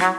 [0.00, 0.14] 嗨，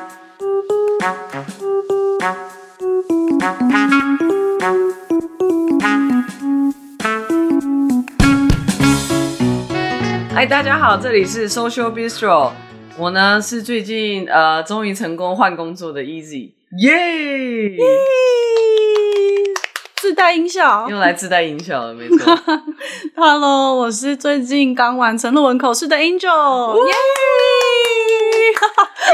[10.46, 12.52] 大家好，这里是 Social Bistro，
[12.98, 16.52] 我呢是最近呃终于成功换工作的 Easy，
[16.82, 17.78] 耶、
[19.96, 22.38] 自带音效，又来自带音效了，没错。
[23.16, 26.94] Hello，我是最近刚完成论文口试的 Angel，耶，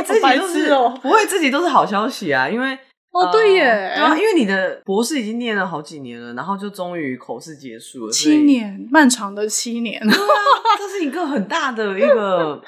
[0.04, 2.78] 自己都是哦，不会自己都是好消息啊，因为。
[3.18, 10.02] 哦，对耶，对啊，因为你的博士已经念了好几年了，然后就终于口试结束了，七年，漫长的七年，
[10.78, 12.62] 这是一个很大的一个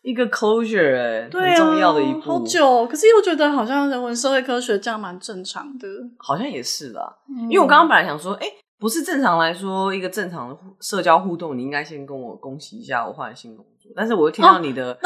[0.00, 5.86] 一个 closure，哎，对啊，很重要的一步，好久，可是又觉得好像人文社会科学这样蛮正常的，
[6.16, 8.46] 好像也是啦，嗯，因为我刚刚本来想说，哎，
[8.78, 13.79] 不是正常来说一个正常的社交互动，你应该先跟我恭喜一下我换了新工作。
[13.96, 14.98] 但是我又听到你的、哦、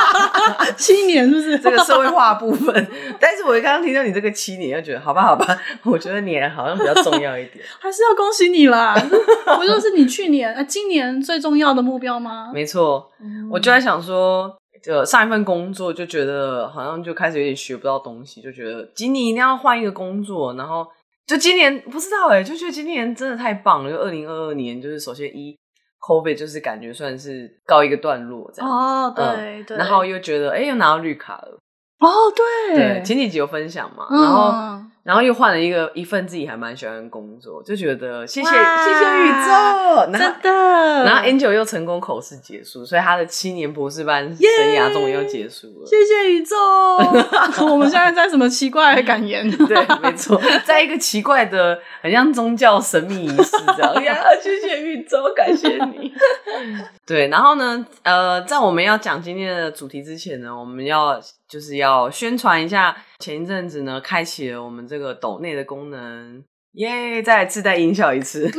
[0.78, 2.88] 七年是不是这个社会化部分？
[3.18, 5.44] 但是我刚刚听到你这个七年，又觉得好吧，好吧，
[5.84, 8.94] 我觉得年好像比较重要一点，还是要恭喜你啦！
[9.56, 12.50] 不就是你去年、呃、今年最重要的目标吗？
[12.54, 20.86] 没错、嗯，我就在想说，就上一份工作就觉得好像就开始有点学不到东西，就觉得今年一定要换一个工作，然后
[21.26, 25.56] 就今年不知道哎、欸，就觉得今年真的太棒了，就二零二二年就是首先一。
[26.02, 28.70] COVID 就是感觉算是告一个段落这样。
[28.70, 31.58] 哦，对、嗯、对，然后又觉得哎，又拿到绿卡了。
[32.00, 32.76] 哦，对。
[32.76, 34.91] 对，前几集有分享嘛，嗯、然后。
[35.04, 41.04] 然后又换了一个一份自己还蛮喜欢的工作，就觉得谢谢谢谢宇宙，真的。
[41.04, 45.86] 然后 Angel 又成功口试结束，所以他的七年博士班生涯终于又结束了。
[45.86, 46.56] 谢谢宇宙。
[47.66, 49.50] 我们现在在什么奇怪的感言？
[49.66, 53.94] 对，没错， 在一个奇怪的、很像宗教神秘仪式这样。
[54.04, 56.12] 呀，谢谢宇宙，感谢你。
[57.04, 61.20] 对，然后呢，呃，在我们要讲今天的主题之前呢，我们要。
[61.52, 67.22] 就是要宣传一下，前一阵子呢，开启了我们这个抖内的功能，耶、yeah！
[67.22, 68.48] 再自带音效一次。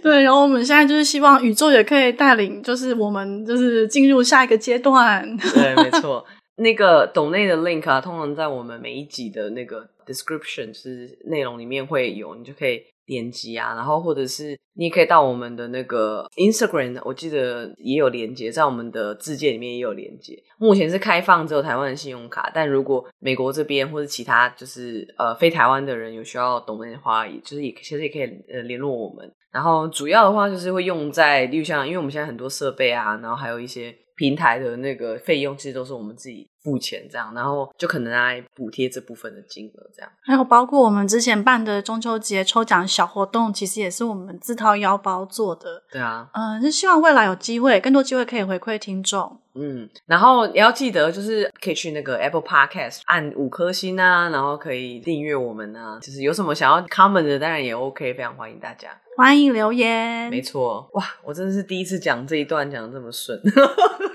[0.00, 5.36] 对，然后我们现在就是希望宇宙也可以带领，就是我们就是进入下一个阶段。
[5.38, 6.24] 对，没错，
[6.58, 12.80] 那个抖内的 link 啊，通常在我们每一集的那个 description 是内容里面会有，你就可以。
[13.06, 20.36] 点击啊，然后或者是你也可以到我们的那个 Instagram，我记得也有连接，在我们的自介里面也有连接。
[20.58, 28.22] 目前是开放只有台湾的信用卡，但如果美国这边或者其他就是呃非台湾的人有需要懂的话，也就是也其实也可以
[28.52, 29.32] 呃联络我们。
[29.52, 33.94] 然后主要的话就是会用在，例如像因为我们现在很多设备啊，然后还有一些。
[34.18, 40.10] 平台的那个费用其实都是我们自己付钱，这样，然后就可能来补贴这部分的金额，这样。
[40.20, 45.84] 还有包括我们之前办的中秋节抽奖小活动，其实也是我们自掏腰包做的。
[45.92, 49.38] 对啊，嗯，就希望未来有机会，更多机会可以回馈听众。
[49.58, 58.90] 嗯，然后也要记得，就是可以去那个 Apple Podcast 按五颗星啊，然后可以订阅我们啊，就是有什么想要 comment 的，当然也 OK，非常欢迎大家。
[59.16, 63.40] 欢迎留言，没错，哇，我真的是第一次讲这一段讲的这么顺，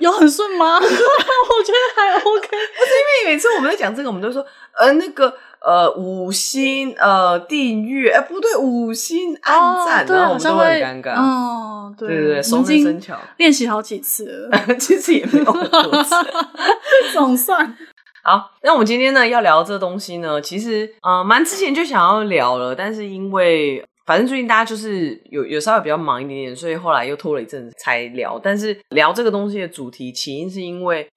[0.02, 0.76] 有很顺吗？
[0.82, 2.92] 我觉得还 OK，不是
[3.24, 4.46] 因为每次我们在讲这个，我们都说
[4.78, 16.16] 呃那个呃五星呃订阅，哎、呃、不对，五星按赞，哦、然后我们都会很尴尬，哦，对对对，熟能生巧，练习好几次了， 其实也没有很多次，
[17.14, 17.78] 总算
[18.24, 18.52] 好。
[18.64, 23.86] 那我们今天呢要聊的这东西呢，其实呃蛮之前就想要聊了，但是因为。
[24.12, 28.38] 反正最近大家就是有有稍微比较忙一点点，所以后来又拖了一阵子才聊。
[28.38, 31.08] 但是聊这个东西的主题起因是因为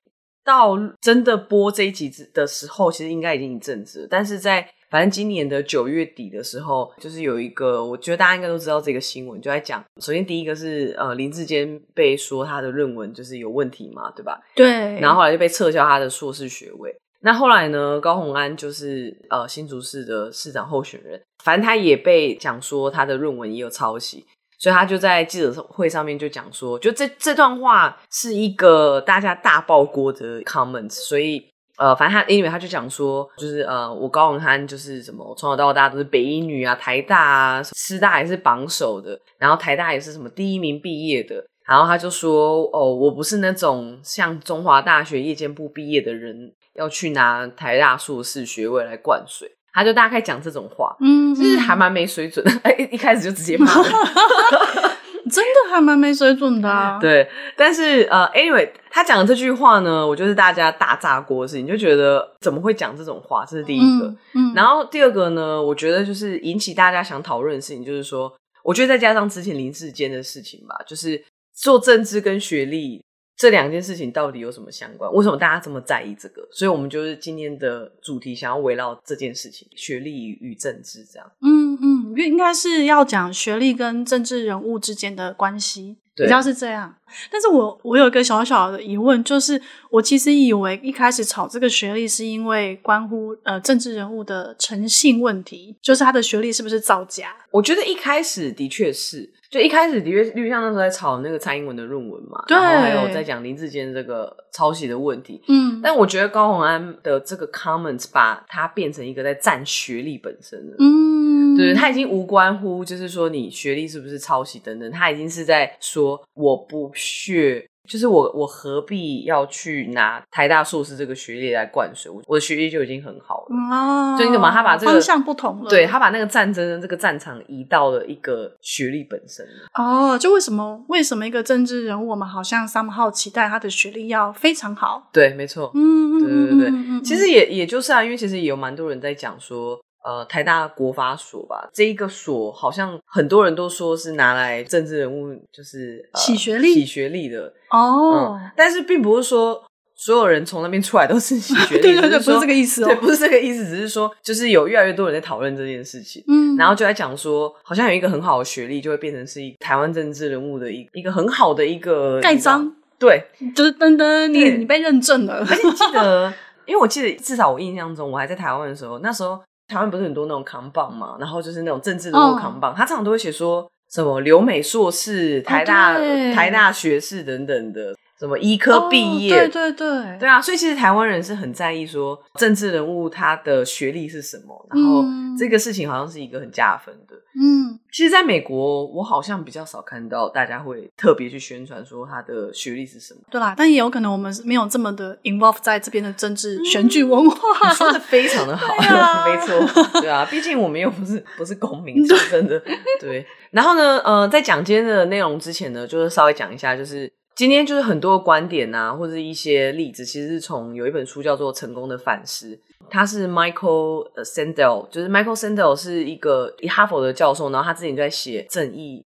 [0.44, 4.08] 到真的播这一集的时候，其实应该已经一阵子了。
[4.08, 9.84] 但是在反正今年的九月底的时候，就是有一个我觉得大家应该都知道这个新闻，就在讲。
[10.00, 14.40] 首先第一个是呃林志坚被说他的论文就是有问题嘛，对吧？
[14.54, 15.00] 对。
[15.00, 16.94] 然后后来就被撤销他的硕士学位。
[17.22, 17.98] 那后来呢？
[18.00, 24.24] 高虹安就是呃新竹市的市长候选人，反正他也被讲说他的论文也有抄袭，
[24.58, 31.46] 所以他就在记者会上面就讲说，就这这段话是一个大家大爆锅的 comment，所以
[31.76, 46.54] 呃反正他因为他就讲说，就是呃我高虹安就是什么，从小到大都是北一女啊，台大啊，师大也是榜首的，然后台大也是什么第一名毕业的，然后他就说哦我不是那种像中华大学夜间部毕业的人。
[46.74, 52.52] 要去拿台大硕士学位来灌水，他就大概讲这种话，嗯，就是还蛮没水准的。
[52.62, 53.66] 哎，一开始就直接骂，
[55.28, 56.96] 真的还蛮没水准的啊。
[57.02, 63.44] 对，但是呃，anyway，他讲的这句话呢，我就是大家大炸锅的事情，就觉得怎么会讲这种话？
[63.44, 64.06] 这是第一个。
[64.34, 68.32] 嗯，然后第二个呢，我觉得就是引起大家想讨论的事情，就是说，
[68.62, 71.20] 我觉得再加上之前林志坚的事情吧，就是
[71.52, 73.02] 做政治跟学历。
[73.36, 75.12] 这两件事情到底有什么相关？
[75.12, 76.46] 为什么大家这么在意这个？
[76.52, 81.30] 所以我们就是今天的主题，想要围绕这件事情，学历与政治这样。
[81.42, 85.98] 嗯嗯，因为应该是要讲学历跟政治人物之间的关系。
[86.16, 86.94] 比较是这样，
[87.28, 89.60] 但是我我有一个小小的疑问，就是
[89.90, 97.34] 我其实以为一开始炒这个学历是因为关乎呃政治人物的诚信问题，就是他的学历是不是造假？
[97.50, 111.56] 我觉得一开始的确是，就一开始的确，例如像那时候在炒那个蔡英文的论文嘛，对，然后还有在讲林志坚这个抄袭的问题，嗯，但我觉得高虹安的这个 comments 把它变成一个在战学历本身了，嗯。
[111.56, 122.10] 对，他已经无关乎，就是说你学历是不是抄袭等等，他已经是在说我不屑，就是我我何必要去拿台大硕士这个学历来灌水？
[122.10, 124.16] 我我的学历就已经很好了哦！
[124.16, 125.68] 所以你怎么他把这个方向不同了？
[125.68, 135.10] 对，他把那个战争的这个战场移到了一个学历本身哦，就为什么为什么一个政治人物，我们好像 somehow 期待他的学历要非常好？
[135.12, 139.78] 对，没错，嗯，对对对，其实也也就是啊，因为其实也有蛮多人在讲说。
[140.04, 148.50] 呃，台大国法所吧，这一个所好像很多人都说是拿来政治人物就是、呃、洗学历、洗学历的哦、嗯。
[148.54, 149.64] 但是并不是说
[149.96, 152.88] 所有人从那边出来都是洗学历， 对对对，不是这个意思哦。
[152.88, 163.24] 对，不是这个意思，只是说就是有越来越多人在讨论这件事情，嗯，然后就在讲说，好像有一个很好的学历就会变成是一台湾政治人物的一一个很好的一个盖章，对，
[163.56, 165.46] 就是噔噔，你你被认证了。
[165.48, 166.30] 而且记得，
[166.66, 169.40] 因为我记得至少我印象中，我还在台湾的时候，那时候。
[169.66, 175.98] 台湾不是很多那种扛棒嘛，然后就是那种政治人物扛棒，他常常都会写说什么留美硕士、台大、哦、
[176.34, 177.94] 台大学士等等的。
[178.18, 179.34] 什么医科毕业？
[179.34, 185.04] 哦、对对对，对啊，所以其实台湾人是很在意说政治人物他的学历是什么，然后
[185.38, 187.14] 这个事情好像是一个很加分的。
[187.36, 193.20] 嗯，其实，在美国，我好像比较少看到大家会特别去宣传说他的学历是什么。
[193.28, 197.36] 对啦，但也有可能我们没有这么的 involve 在这边的政治选举文化。
[197.66, 202.62] 嗯、你说的非常的 好，啊、 没错，对啊，毕竟我们又不是不是公民出身的。
[203.00, 207.12] 对，然后呢，呃，在讲今天的内容之前呢，就是稍微讲一下，就是。
[207.36, 212.54] 今天就是很多观点啊，或者一些例子，其实是从有一本书叫做《成功的反思》，
[212.88, 219.04] 他是 Michael Sandel，就是 Michael Sandel 是一个哈佛的教授，然后他自己就在写《正义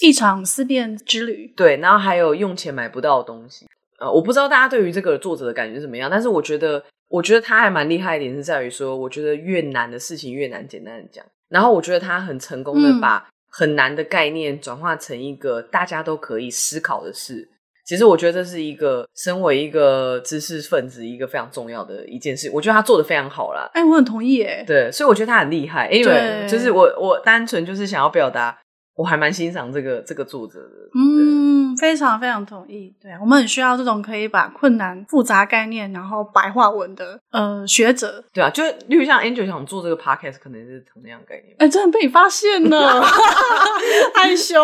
[0.00, 3.66] 一场思辨之旅》，对，然后还有用钱买不到的东西。
[3.98, 17.48] 呃，我不知道大家对于这个作者的感觉是怎么样，但是我觉得，我觉得他还蛮厉害一点是在于说，我觉得越难的事情越难简单的讲，然后我觉得他很成功的把很难的概念转化成一个大家都可以思考的事。
[17.86, 23.70] 其实我觉得这是一个身为一个知识分子一个非常重要的一件事，我觉得他做的非常好啦。
[23.72, 24.64] 哎、欸，我很同意哎。
[24.66, 28.58] 对，所以我觉得他很厉害，因为就是我我单纯就是想要表达，
[28.96, 30.90] 我还蛮欣赏这个这个作者的。
[30.98, 32.94] 嗯，非常非常同意。
[33.00, 38.24] 对，我们很需要这种可以把困难复杂概念然后白话文的呃学者。
[38.32, 41.54] 对啊，就例如像 Angel 想做这个 podcast，可能是同样概念。
[41.58, 43.02] 哎、欸，真的被你发现了，
[44.14, 44.62] 害羞。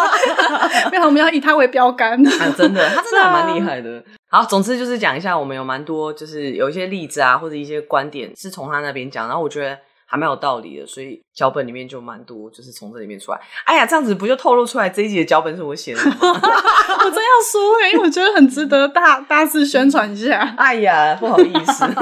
[0.90, 2.14] 没有，我们要以他为标杆。
[2.26, 4.02] 啊，真的，他真的 还蛮厉害的。
[4.28, 9.78] 好，总之就是讲一下，我们有蛮多，就是有一些例子啊，或者一些观点是从他那边讲，然后我觉得。
[10.14, 13.40] 还蛮有道理的，所以脚本里面就蛮多，就是从这里面出来。
[13.64, 16.14] 哎呀，这样子不就透露出来这一集的脚本是我写的吗？
[16.22, 20.38] 我真要说哎，因为我觉得很值得大大肆宣传一下。
[20.56, 21.84] 哎呀，不好意思。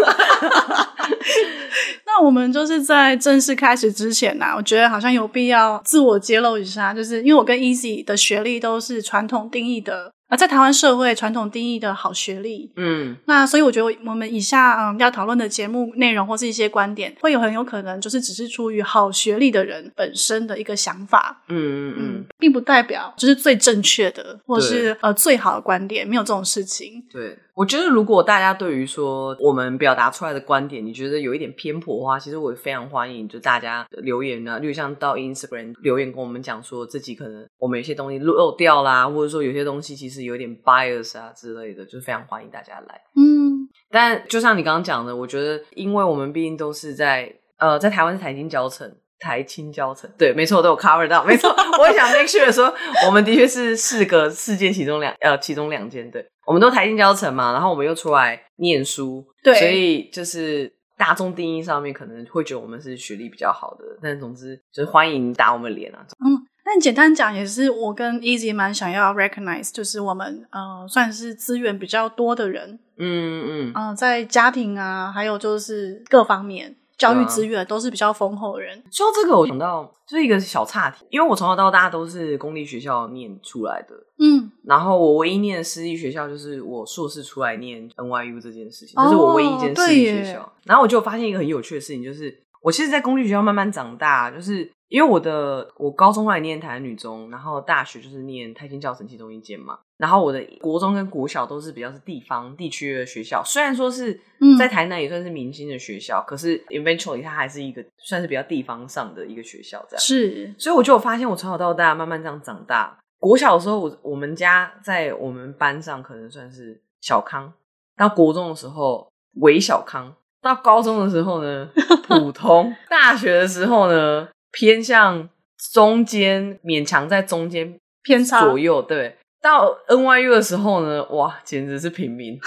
[2.04, 10.12] 那我们就是在正式开始之前呢、啊，我觉得好像有必要自我揭露一下，就是因为我跟 Easy 的学历都是传统定义的。
[10.33, 27.05] 而在台湾社会传统定义的好学历，嗯，那所以我觉得我们以下嗯要讨论的节目内容或是一些观点，会有很有可能就是只是出于好学历的人本身的一个想法，嗯嗯嗯，并不代表就是最正确的或是呃最好的观点，没有这种事情。
[27.12, 40.22] 对，我觉得如果大家对于说我们表达出来的观点，你觉得有一点偏颇的话，其实我也非常欢迎，就大家留言啊，例如像到 Instagram 留言跟我们讲说自己可能我们有些东西漏掉啦，或者说有些东西其实。
[40.25, 43.00] 有点 bias 啊之类的，就是非常欢迎大家来。
[43.17, 51.55] 嗯，但就像你刚刚讲的，我觉得，因为我们毕竟都是在呃，在台湾是台清交成，台青教程，对，没错，我都有 cover 到，没错。
[51.79, 52.75] 我也想 make sure 说，
[53.07, 66.42] 我们的确是四个四间其中两呃其中两间，对，我们都台青教程嘛，然后我们又出来念书，对，所以就是大众定义上面可能会觉得我们是学历比较好的，但总之就是欢迎打我们脸啊，嗯。
[66.73, 76.75] 但简单讲，也是我跟 Easy 蛮想要 recognize，就是我们呃算是资源比较多的人，嗯嗯嗯、呃，在家庭啊，还有就是各方面。
[76.99, 78.81] 教育资源都是比较丰厚的人。
[78.93, 90.52] 说到这个，我想到就是一个小岔题，因为我从小到大都是公立学校念出来的，嗯，然后我唯一念的私立学校就是我硕士出来念 NYU 这件事情，这、哦、是我唯一一间私立学校。
[90.64, 94.71] 然后我就发现一个很有趣的事情，就是我其实，在公立学校慢慢长大，就是。
[94.93, 99.79] 因为我的我高中后来念台南女中，然后大学就是念太清教程其中一间嘛。
[99.97, 104.21] 然后我的国中跟国小都是比较是地方地区的学校，虽然说是
[104.59, 110.05] 在台南也算是明星的学校，嗯、可是 eventually 它还是一个算是比较地方上的一个学校这样。
[110.05, 112.99] 是，所以我就发现我从小到大慢慢这样长大。
[113.19, 117.51] 国小的时候，我我们家在我们班上可能算是小康，
[117.97, 121.71] 到国中的时候微小康，到高中的时候呢
[122.07, 124.29] 普通，大学的时候呢。
[124.52, 125.28] 偏向
[125.73, 128.80] 中间，勉强在中间偏差左右。
[128.82, 132.35] 对，到 NYU 的时候呢，哇，简直是平民。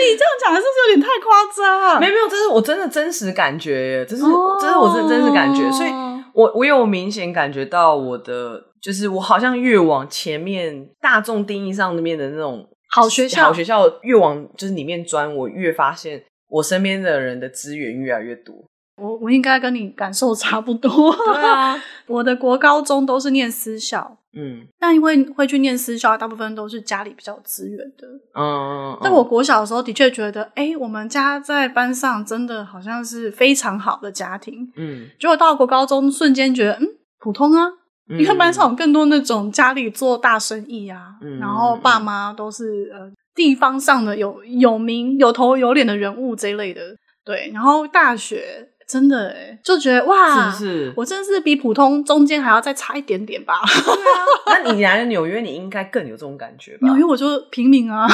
[0.00, 2.00] 你这样讲的是不是有点太夸张啊？
[2.00, 4.60] 没有没有，这是我真的真实感觉耶，这是、oh.
[4.60, 5.70] 这是我真真实感觉。
[5.70, 5.90] 所以
[6.32, 18.54] 我我有明显感觉到我的，就是我好像越往前面大众定义上面的那种好学校，好学校越往就是里面钻，我越发现我身边的人的资源越来越多。
[19.00, 21.14] 我我应该跟你感受差不多。
[21.14, 21.76] 对啊，
[22.06, 28.06] 我的国高中都是念私校，嗯，但因为会去念私校，大部分都是家里比较有资源的，
[28.38, 28.98] 嗯。
[29.02, 35.08] 但我国小的时候的确觉得，哎、欸，我们家在班上真的好像是非常好的家庭，嗯。
[35.18, 36.88] 结果到国高中，瞬间觉得，嗯，
[37.18, 37.66] 普通啊。
[38.08, 46.80] 嗯、你看班上有更多那种家里做大生意啊，嗯、然后爸妈都是呃地方上的有有名、有头有脸的人物这一类的，
[47.24, 47.50] 对。
[47.54, 48.69] 然后大学。
[48.90, 50.92] 真的哎，就觉得哇，是不是？
[50.96, 53.60] 我真的是比普通中间还要再差一点点吧？
[53.84, 54.24] 对啊，
[54.64, 56.88] 那你来了纽约，你应该更有这种感觉吧？
[56.88, 58.08] 纽约我就平民啊。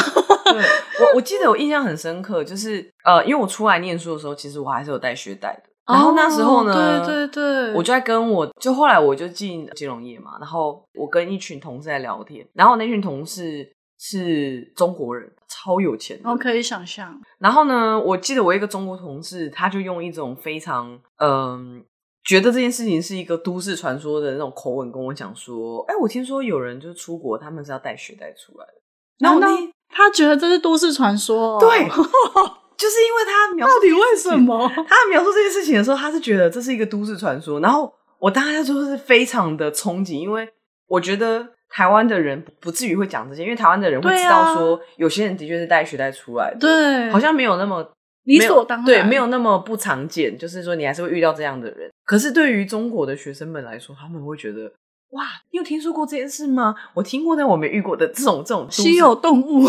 [0.45, 0.55] 对，
[1.01, 5.71] 我我记得我印象很深刻，就是呃，因为我出来念书的时候，其实我还是有带学贷的。
[5.87, 13.65] 然后那时候呢，哦、对对对，我就在跟我就后来我就进金融业嘛，然后我跟一群同事在聊天，然后那群同事
[13.99, 15.33] 是中国人。
[15.49, 17.19] 超有钱的，我可以想象。
[17.39, 21.83] 然后呢，我记得我一个中国同事，他就用一种非常嗯、呃，
[22.25, 28.73] 觉得这件事情是一个都市传说的那种口吻跟我讲说：“哎，我听说有人就是出国，他们是要带血袋出来的。”
[29.21, 29.47] 然后呢，
[29.89, 31.79] 他觉得这是都市传说、哦，对，
[32.77, 37.61] 就是因为他描述到底为什么他描述这件事情的时候，他是觉得这是一个都市传说。
[37.61, 40.53] 然后我当时就是非常的憧憬，因为
[40.89, 41.55] 我觉得。
[41.69, 47.93] 台湾的人不至于会讲这些，因为台湾的人会知道说，有些人的确是带学贷出来的，对，好像没有那么
[48.25, 50.37] 理所当然，对，没有那么不常见。
[50.37, 51.91] 就是说，你还是会遇到这样的人。
[52.05, 54.73] 可是对于中国的学生们来说，他们会觉得，
[55.11, 56.75] 哇，你有听说过这件事吗？
[56.93, 59.67] 我听过，但我没遇过的这种这种稀有动物。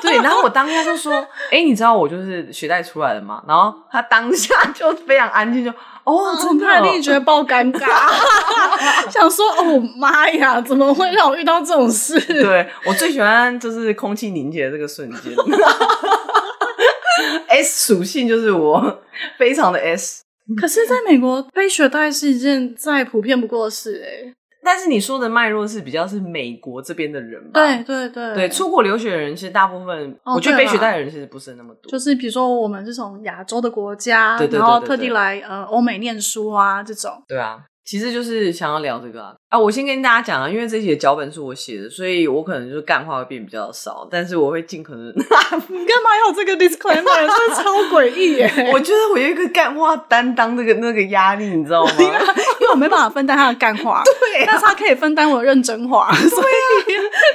[0.00, 1.12] 对，然后我当下就说，
[1.50, 3.42] 哎、欸，你知道我就是学贷出来的吗？
[3.46, 5.72] 然后他当下 就非常安静，就。
[6.04, 7.86] 哦，真的，他一定觉得爆尴尬，
[9.12, 15.34] 想说：“哦妈呀，怎么会让我遇到这种事？”对，我最喜欢就是空气凝结的这个瞬间。
[17.48, 19.02] S 属性就是我
[19.36, 20.22] 非常的 S，
[20.58, 24.34] 可是在美国背雪袋是一件再普遍不过的事哎。
[24.70, 27.52] 但是你说的脉络是比较是美国这边的人吧？
[27.54, 31.90] 对对对，对出国留学的人其实大部分，哦、我觉得被取代的人其实不是那么多。
[31.90, 37.22] 就是比如说我们是从亚洲的国家，对对对对对，然后特地来呃欧美念书啊这种。
[37.26, 37.64] 对啊。
[37.88, 45.06] 其实就是想要聊这个啊，啊我先跟大家讲啊，因为这期的脚本是我写的，所以我可能就是干话会变比较少，但是我会尽可能。
[45.16, 47.02] 你干嘛要这个 disclaimer？
[47.16, 48.70] 真的超诡异耶！
[48.74, 51.92] 我觉得我有一个干话担当那个那个压力，你知道吗？
[51.98, 52.06] 因
[52.66, 56.12] 为我没办法分担他的干话，对、啊，但是他可以分担我的认真话。
[56.12, 56.44] 所以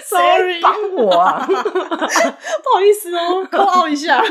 [0.05, 1.43] ，sorry，帮我啊！
[1.47, 4.23] 不好意思哦，扣奥一下。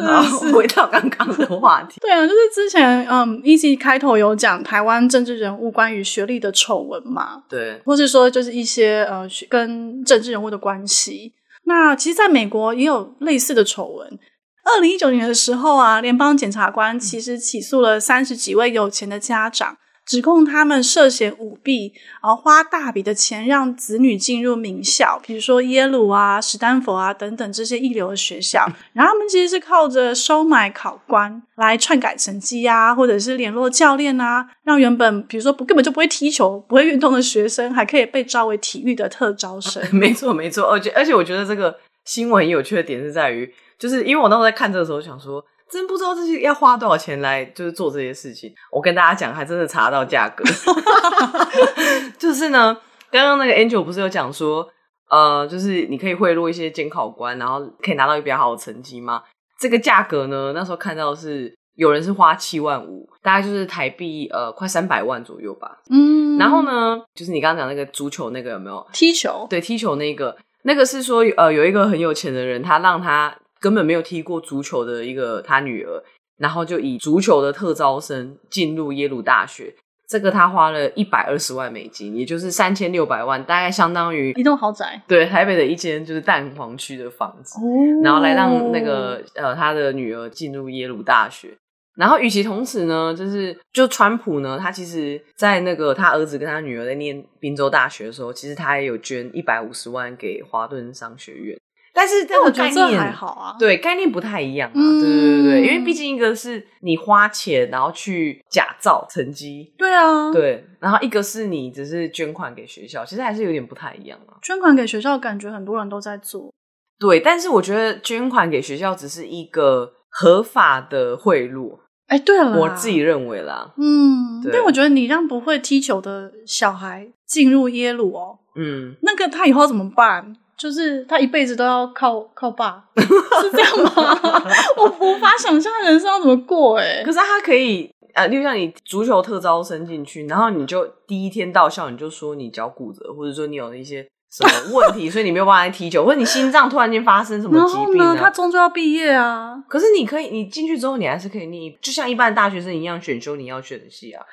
[0.00, 0.22] 好，
[0.54, 2.00] 回到刚刚的话题。
[2.00, 7.42] 对啊，就是之前嗯，一期开头有讲台湾政治人物关于学历的丑闻嘛？
[7.48, 11.34] 对，或是说就是一些呃跟政治人物的关系。
[11.64, 14.18] 那其实，在美国也有类似的丑闻。
[14.64, 19.76] 二零一九年的时候啊，联邦检察官其实起诉了三十几位有钱的家长。
[20.04, 21.92] 指控他们涉嫌舞弊，
[22.22, 28.66] 然后花大笔的钱让子女进入名校，比如说耶鲁啊、史丹佛啊等等这些一流的学校。
[28.92, 39.82] 然后他们其实是靠着收买考官来篡改成绩啊，或者是联络教练啊，让原本比如说不根本就不会踢球、不会运动的学生，还可以被招为体育的特招生。
[39.94, 40.64] 没错，没错。
[40.64, 45.44] 而且而且，我觉得这个新闻有趣的点是在于，就是因为我当时在看这个时候想说。
[45.72, 48.52] 真不知道这些要花多少钱来就是做这些事情。
[48.70, 50.44] 我跟大家讲，还真的查到价格。
[52.18, 52.76] 就是呢，
[53.10, 54.68] 刚刚那个 Angel 不是有讲说，
[55.08, 59.22] 呃，就是你可以贿赂一些监考官，然后可以拿到一个比较好的成绩吗？
[59.58, 65.78] 这个价格呢，那时候看到是有人是花七万五，大概就是台币呃快三百万左右吧。
[65.88, 69.46] 嗯，然后呢，就是你刚刚讲那个足球那个有没有踢球？
[69.48, 76.02] 对，踢球那个，那个是说呃有一个很有钱的人，他让他根本没有踢过足球的一个他女儿，
[76.38, 79.72] 然后就以足球的特招生进入耶鲁大学。
[80.08, 85.00] 这个他花了一百二十万美金，也就是三千六百万，大概相当于一栋豪宅。
[85.08, 87.64] 对，台北的一间就是蛋黄区的房子，哦、
[88.02, 91.56] 然后来让那个呃他的女儿进入耶鲁大学。
[91.96, 101.58] 然后与其同时呢，就是就川普呢，他其实在那个他儿子跟他女儿在念宾州大学的时候，其实他也有捐一百五十万给华顿商学院。
[101.94, 114.40] 但是这个概念还好啊，对，概念不太一样啊，嗯、对对对对，因为毕竟一个是你花钱然后去假造成绩，对啊，对，然后一个是你只是捐款给学校，其实还是有点不太一样啊。
[114.42, 116.50] 捐款给学校，感觉很多人都在做，
[116.98, 124.50] 对，但是我觉得捐款给学校只是一个合法的贿赂，哎，对了，我自己认为啦，嗯，对。
[124.52, 130.36] 但我觉得你让不会踢球的小孩进入耶鲁哦，嗯，那个他以后怎么办？
[130.62, 134.16] 就是他一辈子都要靠靠爸， 是这样吗？
[134.78, 137.02] 我无法想象人生要怎么过哎、欸。
[137.04, 149.60] 可是他可以啊，就像你足球特招生进去，然后你就第一天到校，你就说你脚骨折，或者说你有一些什么问题，所以你没有办法来踢球，或者你心脏突然间发生什么疾病、啊、然后呢，他终究要毕业啊。
[149.68, 154.24] 可是你可以，你进去之后，你还是可以你，就像一般大学生一样选修你要选的系啊。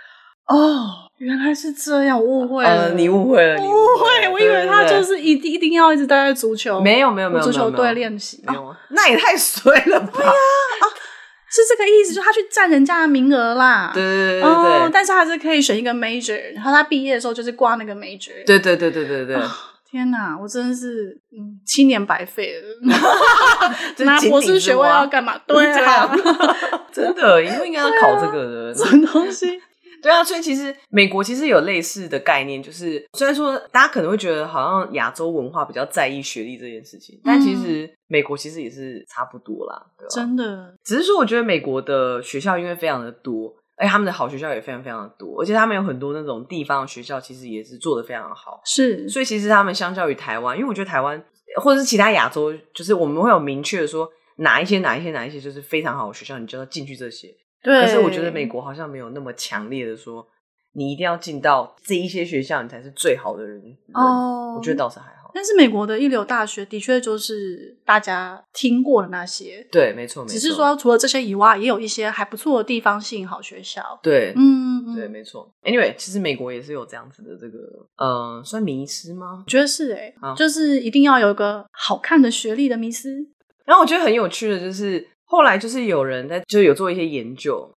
[0.50, 2.70] 哦，原来是这样，我误会了。
[2.70, 10.10] 呃，你误会了，你误会，我以为他就是一定一定要一直待在足球，没有没有没有足球队练习，没有，那也太水了吧？
[10.14, 10.86] 对呀，啊，
[11.52, 13.92] 是这个意思，就他去占人家的名额啦。
[13.94, 18.32] 对对对对，但是还是可以选一个 major，然后他毕业的时候就是挂那个 major。
[18.46, 19.38] 对对对对对对。
[19.92, 22.94] 天哪，我真的是嗯，七年白费了。
[24.06, 25.36] 拿博士学位要干嘛？
[25.48, 26.16] 对啊，
[26.94, 29.60] 真的，以后应该要考这个的， 什么东西？
[30.02, 40.10] 对啊，所以其实美国其实有类似的概念，就是虽然说大家可能会觉得好像亚洲文化比较在意学历这件事情，嗯、但其实美国其实也是差不多啦，对吧？
[40.10, 48.62] 真的，只是说我觉得美国的学校因为非常的多，而且他们的好学校也非常非常的多，而且他们有很多那种地方的学校，其实也是做的非常的好。
[48.66, 51.24] 是，所以其实他们相较于台湾，因为我觉得台湾
[51.62, 57.28] 或者是其他亚洲，就是我们会有明确的说哪一些哪一些哪一些就是非常好的学校，你就要进去这些。
[57.62, 60.26] 对，可是我觉得美国好像没有那么强烈的说，
[60.74, 63.62] 你一定要进到这一些学校，你才是最好的人。
[63.94, 65.32] 哦，我觉得倒是还好。
[65.32, 70.34] 但是美国的一流大学的确就是大家听过的那些，对，没错，没错。
[70.34, 74.00] 只是说除了这些以外，也有一些还不错的地方性好学校。
[74.02, 75.54] 对，嗯，对，没错。
[75.62, 77.60] Anyway，其实美国也是有这样子的这个，
[77.98, 79.44] 呃，算迷失吗？
[79.46, 83.18] 我觉得是哎、欸，就是一定要有一个好看的学历的迷失。
[83.66, 85.08] 然后我觉得很有趣的就是。
[85.30, 87.72] 后来就是有人在，就是有做一些研究。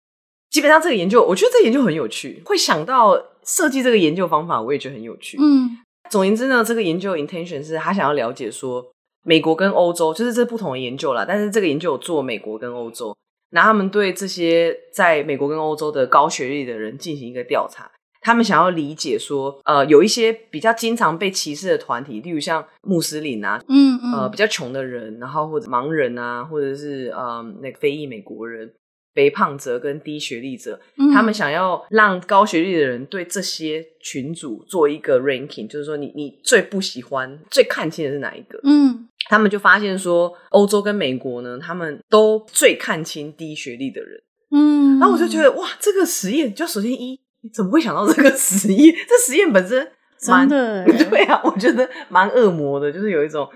[0.49, 5.37] 基本上这个研究，我觉得这个研究很有趣，会想到设计这个研究方法，我也觉得很有趣。
[5.39, 5.77] 嗯，
[6.09, 8.85] 总言之呢，这个研究 intention 是他想要了解说，
[9.23, 11.25] 美国跟欧洲，就是这不同的研究啦。
[11.27, 13.15] 但是这个研究有做美国跟欧洲，
[13.51, 17.91] 那他们对这些在美国跟欧洲的高学历的人进行一个调查。
[18.21, 28.71] 他们想要理解说，呃，有一些比较经常被歧视的团体，例如像穆斯林啊，嗯嗯，呃，比较穷的人，然后或者盲人啊，或者是呃那个非裔美国人、
[29.15, 38.59] 肥胖者跟低学历者，嗯、他们想要让高学历的人对这些群组做一个 ranking，就是说你你最不喜欢、最看轻的是哪一个？
[38.63, 44.21] 嗯，他们就发现说，欧洲跟美国呢，他们都最看轻低学历的人。
[44.53, 47.19] 嗯，然后我就觉得哇，这个实验就首先一。
[47.43, 48.95] 你怎么会想到这个实验？
[49.07, 49.91] 这实验本身
[50.27, 53.47] 蛮真的， 对啊，我觉得蛮恶魔的，就是有一种，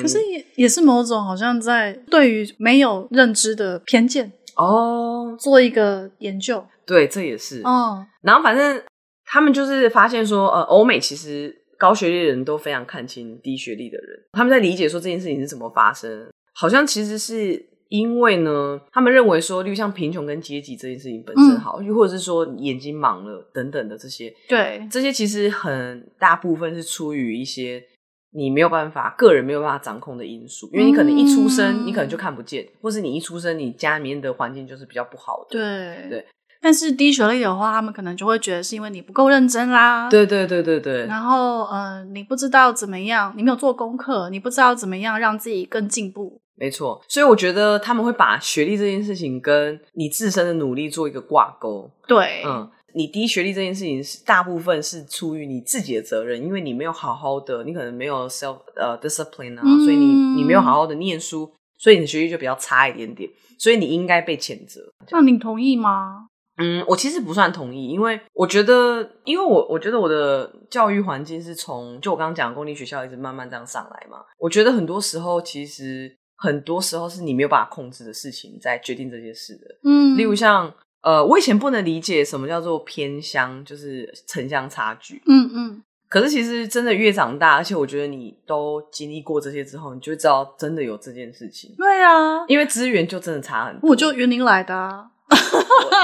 [0.00, 8.06] 可是也也是某种好像在对于没有认知的偏见哦，做一个研究，对，这也是哦。
[8.22, 8.80] 然后反正
[9.24, 17.71] 他们就是发现说，呃，欧美其实高学历的人都非常看清低学历的人，他们在理解说这件事情是怎么发生，好像其实是。
[17.92, 27.82] 因为呢，他们认为说，例如像贫穷跟阶级这件事情本身好，又、嗯、或者是说眼睛盲了等等的这些，对，这些其实很大部分是出于一些
[28.30, 36.08] 你没有办法个人没有办法掌控的因素，因为你可能一出生，你可能就看不见，或是你一出生，你家里面的环境就是比较不好的，对。
[36.08, 36.26] 对。
[36.62, 41.06] 但是低学历的话，他们可能就会觉得是因为你不够认真啦，对对对对对。
[41.06, 46.40] 然后，呃，你不知道怎么样，你没有做功课，你不知道怎么样让自己更进步。
[46.54, 51.90] 没错，所以我觉得他们会把学历这件事情跟你自身的努力做一个挂钩。
[52.06, 60.04] 对，嗯，你低学历这件事情是大部分是出于你自己的责任，因为你没有好好的，你可能没有 self 呃 discipline 啊，嗯、所以你
[60.36, 64.80] 你没有好好的念书，所以你的学历就比较差一点点，所以你应该被谴责。
[65.10, 66.28] 那你同意吗？
[66.58, 74.18] 嗯，我其实不算同意，因为我觉得，因为我我觉得我的教育环境是从就我刚刚讲的公立学校一直慢慢这样上来嘛。
[74.38, 79.66] 我觉得很多时候，其实很多时候是你没有办法控制的事情在决定这件事的。
[79.84, 85.22] 嗯，例如像呃，我以前不能理解什么叫做偏乡，就是城乡差距。
[85.26, 85.82] 嗯嗯。
[86.08, 91.74] 可是其实真的越长大，而且我觉得你都经历过这些之后，你就会知道真的有这件事情。
[91.78, 93.88] 对啊，因为资源就真的差很多。
[93.88, 95.06] 我就云林来的啊。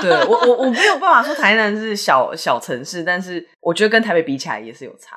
[0.00, 5.16] 对我我我没有办法说台南是小小城市，但是我觉得跟台北比起来也是有差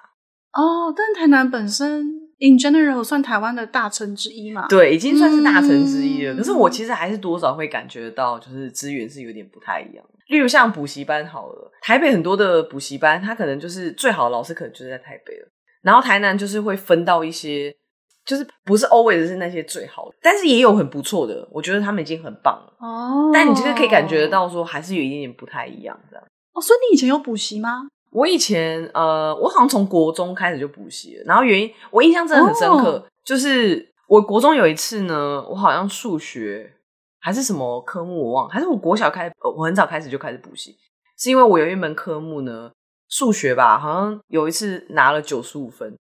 [0.51, 0.93] 哦。
[0.93, 4.67] 但台南本身 in general 算台湾的大城之一嘛？
[4.67, 6.33] 对，已经算是大城之一了。
[6.33, 10.03] 嗯、可是我其实还是多少会感觉到，就是资源是有点不太一样。
[10.27, 15.47] 例如像补习班好了，台北很多的补习班，它可能就是最好的老师可能就是在台北了，
[15.81, 17.73] 然后台南就是会分到一些。
[18.23, 22.71] 就是不是 always 是那些最好的，但是也有很不错的，我觉得他们已经很棒了。
[22.79, 26.23] 哦，但你其实可以感觉得到，说还是有一点点不太一样这样。
[26.53, 27.87] 哦，所以你以前有补习吗？
[28.11, 36.73] 我以前呃，我好像从国中开始就补习了，然后原因我印象真的很深刻，哦、就是我国中有一次呢，我好像数学
[37.19, 40.75] 还是什么科目我忘了，还是我国小开始，我很早开始就开始补习，
[41.17, 42.71] 是因为我有一门科目呢，
[43.09, 45.97] 数学吧，好像有一次拿了九十五分。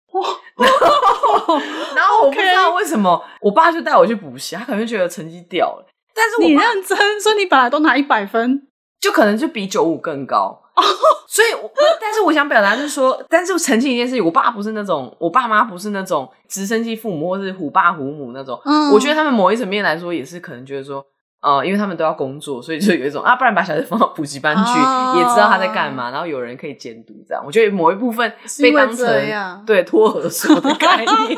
[0.57, 1.59] 然后，
[1.95, 5.85] 然后我不知道为什么.我爸就带我去补习，他可能觉得成绩掉了。
[6.13, 8.65] 但是我你认真，说你本来都拿一百分，
[9.01, 10.61] 就可能就比九五更高。
[10.75, 10.85] Oh.
[11.27, 18.59] 所以我，但是我想表达就是说，但是澄清一件事情，我爸不是那种，我爸妈不是那种直升机父母，或是虎爸虎母那种。
[18.65, 21.05] 嗯，我觉得他们某一层面来说，也是可能觉得说。
[21.41, 27.43] 呃，因为他们都要工作，所以就有一种啊，不然把小孩放到补习班去，哦、也知道他在干嘛，然后有人可以监督，这样。
[27.45, 31.37] 我觉得某一部分被当成对托儿所的概念。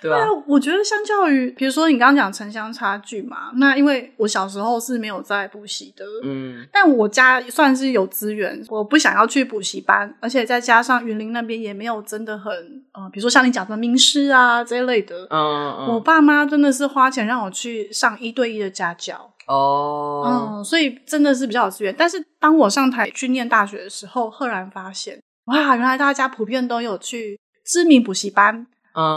[0.00, 0.16] 对吧？
[0.16, 12.52] 啊，我觉得相较于，比如说你刚刚讲城乡差距嘛，那因为我小时候是没有在补习的，嗯，但我家算是有资源，我不想要去补习班，而且再加上云林那边也没有真的很，
[12.92, 21.94] 呃，比如说像你讲的名师啊这一类的，嗯嗯，我爸妈真的是花钱让我去上一对一的家教，哦，嗯，所以真的是比较有资源。
[21.98, 28.66] 但是当我上台去念大学的时候，赫然发现，哇，原来大家普遍都有去知名补习班。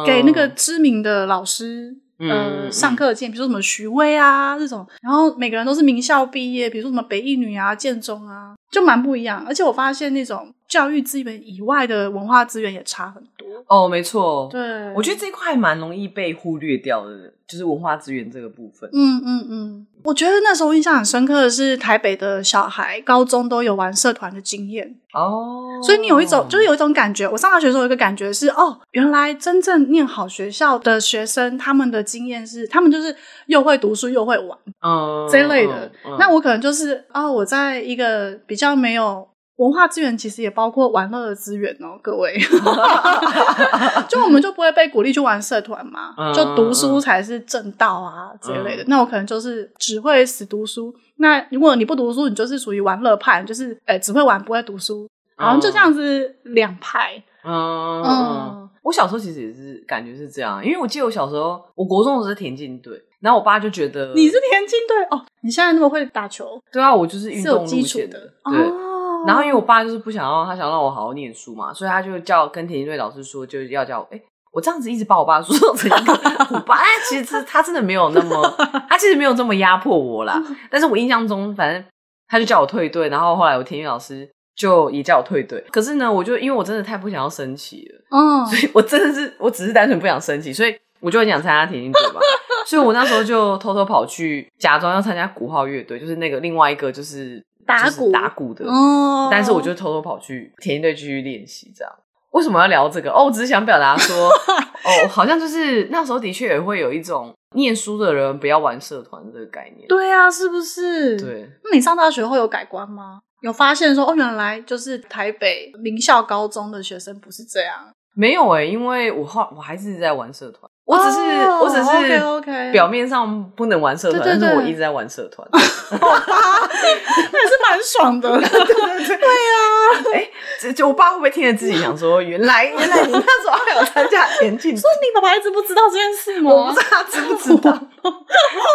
[0.06, 9.44] 给那个知名的老师，嗯、呃，上课见，比如说什么徐威啊这种，然后每个人都是名校毕业，比如说什么北艺女啊、建中啊，就蛮不一样。
[9.48, 13.48] 而且我发现那种教育资源以外的文化资源也差很多。
[13.68, 18.90] 哦，没错，对，我觉得这一块蛮容易被忽略掉的，就是文化资源这个部分。
[18.92, 35.86] 嗯嗯嗯，我觉得那时候印象很深刻的是台北的小孩高中都有玩社团的经验哦，所以你有一种就是有一种感觉，我上大学的时候有一个感觉是哦，原来真正念好学校的学生，他们的经验是他们就是又会读书又会玩哦这一类的。
[36.04, 39.28] 嗯嗯、那我可能就是哦，我在一个比较没有。
[39.58, 42.36] 文化资源其实也包括玩乐的资源哦， 各位，
[44.10, 48.84] 就我们就不会被鼓励去玩社团嘛，嗯、就读书才是正道啊这一类的。
[48.84, 50.94] 嗯、那我可能就是只会死读书。
[51.18, 57.24] 那如果你不读书，你就是属于玩乐派，就是诶、欸、只会玩不会读书，然后就这样子两派。
[57.46, 66.60] 嗯，嗯我小时候其实也是感觉是这样，因为我记得我小时候，我国中的是田径队，然后我爸就觉得你是田径队哦，你现在那么会打球？
[66.72, 68.60] 对啊，我就是运动路线的，对。
[68.60, 68.90] 哦
[69.26, 74.08] 然后因为我爸就是不想要，他想让我好好念书嘛，所以他就叫跟田径队老师说，就是要叫我。
[74.12, 76.14] 哎，我这样子一直把我爸说成一个
[76.46, 78.42] 虎爸，但，其实他真的没有那么，
[78.90, 80.42] 他其实没有这么压迫我啦。
[80.70, 81.84] 但是我印象中，反正
[82.28, 85.64] 他就叫我退队，然后后来我田径老师就也叫我退队。
[85.72, 92.20] 可是呢，我就因为我真的太不想要升旗了，嗯，所以我真的是我只是单纯不想升旗，所以我就很想参加田径队嘛。
[92.66, 97.42] 所以我那时候就偷偷跑去假装要参加鼓号乐队，就是那个另外一个就是。
[97.66, 101.94] 打鼓打鼓的，哦，但是我就偷偷跑去田径队继续练习，这样。
[102.32, 103.12] 为什么要聊这个？
[103.12, 109.88] 哦，我只是想表达说， 哦，好像就是那时候的确也会有一种念书的人不要玩社团这个概念。
[109.88, 111.16] 对啊，是不是？
[111.16, 111.48] 对。
[111.64, 113.20] 那你上大学后有改观吗？
[113.42, 117.94] 有发现说，哦，原来就是台北名校高中的学生不是这样？
[118.16, 120.70] 没有哎、欸，因为我后我还是在玩社团。
[120.86, 130.30] 我只是，oh, 我只是表面上不能玩社团，但是我一直在玩社团，好吧，那也是蛮爽的， 对对对，对呀，哎，
[130.62, 136.52] 就就我爸会不会听着自己想说，原来原来你那时候还有参加田径， 说你爸爸一直不知道这件事吗？
[136.52, 137.72] 我不知道他知不知道，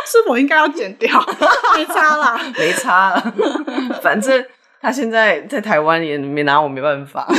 [0.07, 1.23] 是否应该要剪掉？
[1.77, 3.35] 没差啦，没差了，
[4.03, 4.42] 反正。
[4.80, 7.26] 他现在在台湾也没拿我没办法。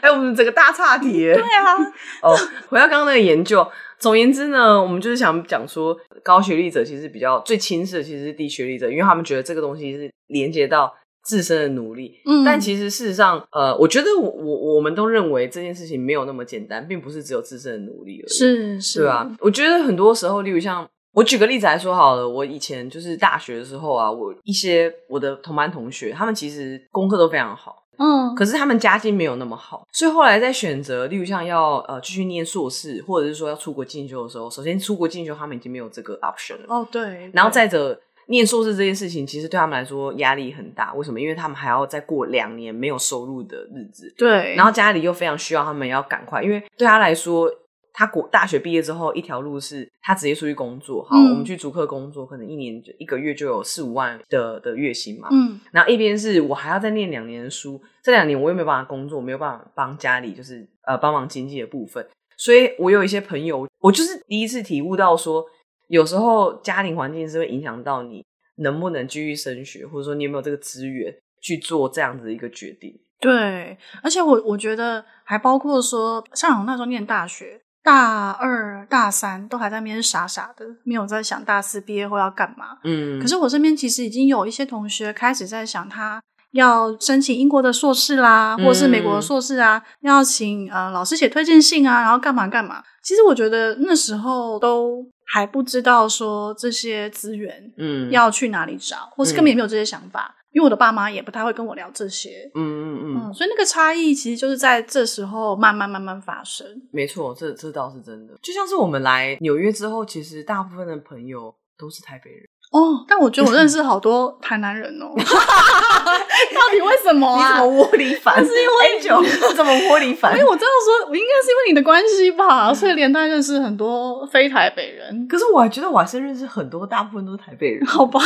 [0.00, 1.32] 哎、欸，我们整个大岔题。
[1.32, 1.76] 对啊。
[2.22, 2.36] 哦，
[2.68, 3.66] 回到刚刚那个研究，
[3.98, 10.92] 总言之呢，我们就是想讲说，高学历者其实比较最轻视的其实是低学历者，因为他们觉得这个东西是连接到
[11.22, 12.20] 自身的努力。
[12.26, 12.44] 嗯。
[12.44, 18.28] 但其实事实上，呃，我觉得我我我们都认为这件事情没有那么简单，并不是只有自身的努力而已。
[18.28, 18.98] 是是。
[19.00, 20.88] 对吧，我觉得很多时候，例如像。
[21.14, 41.20] 我举个例子来说好了，我以前就是大学的时候啊，我一些我的同班同学，他们其实功课都非常好，嗯，可是他们家境没有那么好，所以后来在选择，例如像要呃继续念硕士，或者是说要出国进修的时候，首先出国进修他们已经没有这个 option 了，哦对，对，然后再者念硕士这件事情，其实对他们来说压力很大，为什么？
[41.20, 47.50] 因为他们还要再过两年没有收入的日子，对，然后家里又非常需要他们要赶快，因为对他来说。
[47.94, 51.04] 他国大学毕业之后，一条路是他直接出去工作。
[51.04, 55.28] 好，嗯、我们去足科工作，可能一年就一个月就有四五万的的月薪嘛。
[55.30, 62.06] 嗯，然后一边是我还要再念两年的书，这两年我又没有办法工作，没有办法帮家里就是呃帮忙经济的部分。
[62.38, 65.44] 所以我有一些朋友，我就是第一次体悟到说，
[65.88, 68.24] 有时候家庭环境是会影响到你
[68.56, 72.98] 能不能继续升学，或者说你有没有这个资源去做这样子的一个决定。
[73.20, 77.60] 对，而且我我觉得还包括说，像我那时候念大学。
[77.82, 82.78] 大二、大三都还在那边傻傻的，没有在想大四毕业后要干嘛。
[82.84, 92.82] 嗯，可是我身边其实已经有一些同学开始在想，他要申请英国的硕士啦，或是美国的硕士啊，嗯、要请呃老师写推荐信啊，然后干嘛干嘛。
[93.02, 100.36] 其实我觉得那时候都还不知道说这些资源，嗯，要去哪里找，或是根本也没有这些想法。
[100.52, 106.66] 嗯因为我的爸妈也不太会跟我聊这些，嗯嗯嗯，嗯，所以那个差异其实就是在这时候慢慢慢慢发生。
[106.90, 108.38] 没错，这这倒是真的。
[108.42, 112.46] 就像是我们来纽约之后，其实大部分的朋友都是台北人。
[112.72, 117.36] 哦，但我觉得我认识好多台南人哦， 到底为什么啊？
[117.36, 118.42] 你怎么窝里反？
[118.42, 119.22] 是因为酒？
[119.54, 120.32] 怎么窝里反？
[120.32, 125.28] 因为我这样说，我应该是因为你的关系吧，所以连带认识很多非台北人。
[125.28, 127.84] 可是我还觉得我还是认识很多，大部分都是台北人。
[127.86, 128.18] 好吧，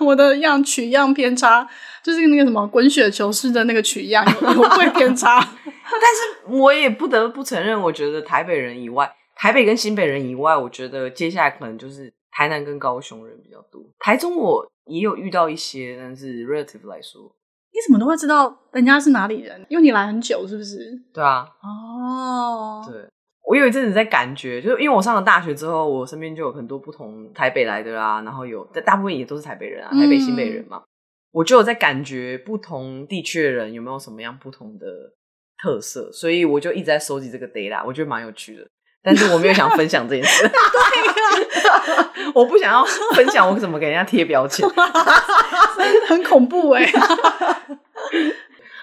[0.00, 1.64] 我的样取样偏差，
[2.02, 5.38] 就是那个什么滚雪球式的那个取样有会偏差。
[5.64, 12.12] 但是我也不得不承认，我觉得台北人以外，台北跟新北人以外，我觉得接下来可能就是。
[12.34, 17.22] 台南跟高雄人比较多，台中我也有遇到一些，但是 relative 来说，
[17.72, 19.64] 你怎么都会知道人家是哪里人？
[19.68, 21.00] 因为你来很久，是不是？
[21.12, 21.48] 对啊。
[21.62, 23.08] 哦，对，
[23.44, 30.84] 我有一阵子在感觉，就是因为我上了大学之后，我身边就有很多不同台北来的啦，然后有，但大部分也都是台北人啊，台北新北人嘛，嗯、
[31.30, 34.86] 我就有在感觉不同地区的人有没有什么样不同的
[35.62, 38.66] 特色，所以我就一直在收集这个 data，我觉得蛮有趣的。
[39.04, 42.82] 但是我没有想分享这件事， 对啊，我不想要
[43.14, 44.66] 分享我怎么给人家贴标签，
[45.76, 46.90] 真的很恐怖哎。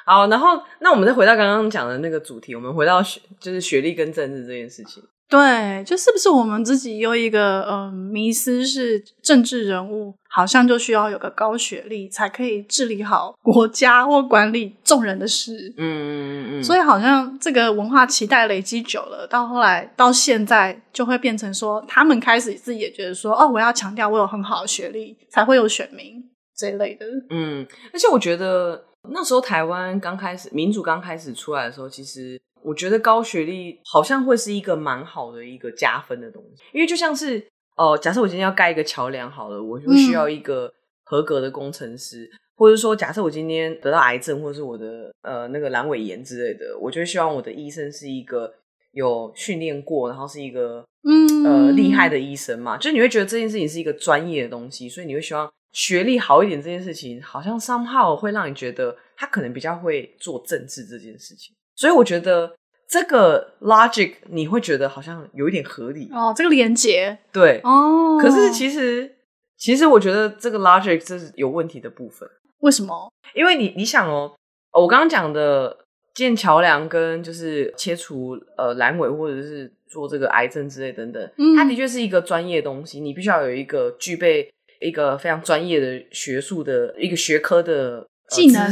[0.06, 5.02] 好，然后那我们再回到刚刚讲的那个主题，我们回到学就是学历跟政治这件事情。
[5.32, 15.74] 对，就是不是我们自己有一个嗯迷思，是政治人物好像就需要有个高学历才可以治理好国家或管理众人的事。
[15.78, 16.64] 嗯嗯嗯嗯。
[16.64, 26.22] 所以好像这个文化期待累积久了，到后来到现在就会变成说，他们开始自己也觉得说，哦，我要强调我有很好的学历才会有选民
[26.58, 27.06] 这一类的。
[27.30, 32.38] 嗯，而且我觉得那时候台湾刚开始民主刚开始出来的时候，其实。
[32.64, 37.40] 我觉得高学历好像会是一个蛮好的一个加分的东西，因为就像是
[37.76, 40.72] 哦、呃，假设我今天要盖一个桥梁好了，我就需要一个
[41.04, 48.54] 合格的工程师，嗯、或者说假设我今天得到癌症，或者是我的呃那个阑尾炎之类的，我就希望我的医生是一个
[48.92, 51.32] 有训练过，然后是一个嗯。
[51.44, 61.56] 呃厉害的医生嘛，就你会觉得这件事情是一个专业的东西，所以你会希望学历好一点这件事情，好像 somehow 会让你觉得他可能比较会做政治这件事情。
[61.82, 62.54] 所以我觉得
[62.88, 68.20] 这个 logic 你会觉得好像有一点合理哦，这个连接对哦。
[68.22, 69.16] 可是其实
[69.58, 72.30] 其实我觉得这个 logic 这是有问题的部分。
[72.60, 73.12] 为什么？
[73.34, 74.32] 因为你你想哦，
[74.74, 75.76] 我刚刚讲的
[76.14, 84.48] 建桥梁跟就是切除呃阑尾或者是做这个癌症之类等等，嗯，它的确是一个专业的东西，你必须要有一个具备
[84.82, 88.72] 一个非常专业的学术的一个学科的、呃、技能。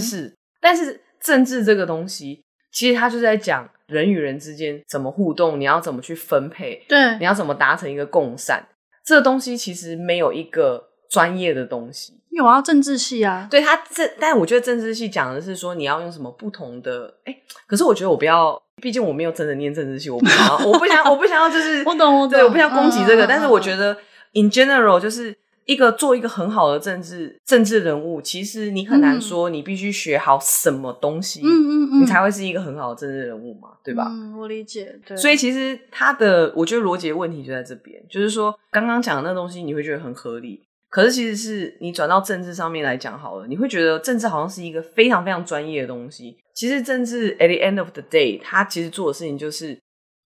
[0.62, 2.44] 但是政治这个东西。
[2.72, 8.68] 其实他就在讲人与人之间怎么互动，你要怎么去分配，对，你要怎么达成一个共善。
[9.04, 12.14] 这个东西其实没有一个专业的东西。
[12.30, 17.14] 有啊，政治系啊，对他这，但我觉得政治系讲的是说你要用什么不同的。
[17.26, 23.26] 哎，可是我觉得我不要，毕竟我没有真的念政治系，我不想要，我不想，我不想要，就是 我懂，我懂，对，我不想攻击这个。
[23.26, 23.98] 嗯、但是我觉得
[24.34, 25.36] in general 就是
[25.70, 34.08] 一个做一个很好的政治政治人物，其实你很难说你必须学好什么东西，嗯嗯嗯，你才会是一个很好的政治人物嘛，对吧？
[34.10, 35.00] 嗯，我理解。
[35.06, 46.36] 对，所以其实他的，我觉得逻辑的问题就在这边，就是说刚刚讲的那东西你会觉得很合理，可是其实是你转到政治上面来讲好了，你会觉得政治好像是一个非常非常专业的东西。
[46.56, 49.78] 其实政治 at the end of the day，他其实做的事情就是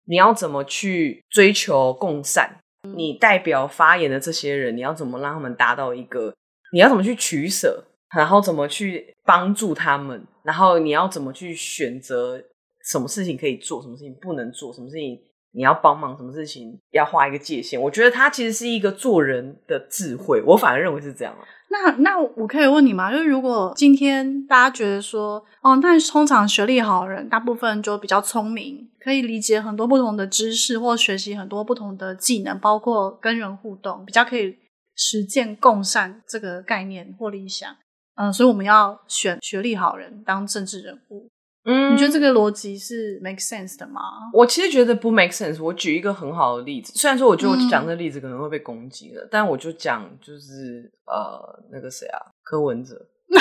[0.06, 2.60] 你要怎么去追求共善。
[2.92, 6.34] 你代表发言的这些人，你要怎么让他们达到一个？
[6.74, 7.84] 你要怎么去取舍？
[8.16, 10.26] 然后怎么去帮助他们？
[10.44, 12.42] 然后你要怎么去选择
[12.84, 14.72] 什么事情可以做，什么事情不能做？
[14.74, 15.20] 什么事情
[15.52, 16.16] 你要帮忙？
[16.18, 17.82] 什么事情要画一个界限？
[17.82, 21.36] 我觉得他其实是一个做人的智慧，我反而认为是这样。
[21.74, 23.12] 那那我可以问你吗？
[23.12, 34.56] 就是如果今天大家觉得说，哦，那通常学历好的人，大部分就比较聪明，可以理解很多不同的知识，或学习很多不同的技能，包括跟人互动，比较可以
[34.96, 37.76] 实践共善这个概念或理想。
[38.16, 41.28] 嗯，所以我们要选学历好人当政治人物。
[41.66, 44.02] 嗯，你觉得这个逻辑是 make sense 的吗？
[44.34, 45.64] 我其实觉得不 make sense。
[45.64, 51.40] 我举一个很好的例子，虽然说我觉得我讲这个例子可能会被攻击的，嗯、但我就讲就是呃
[51.72, 52.96] 那个谁啊，柯文哲。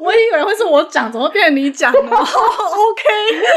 [0.00, 3.02] 我以为会是我讲，怎么变成你讲呢？OK，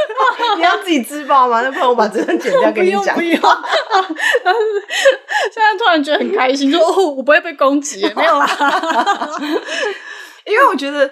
[0.58, 1.62] 你要自己自爆吗？
[1.62, 3.16] 那不然我把这段剪掉给你讲。
[3.16, 3.58] 不用， 不用。
[4.44, 4.60] 但是
[5.54, 8.48] 现在突然觉得很开心，说哦，我不会被攻击，没有啦。
[10.46, 11.12] 因为我觉得。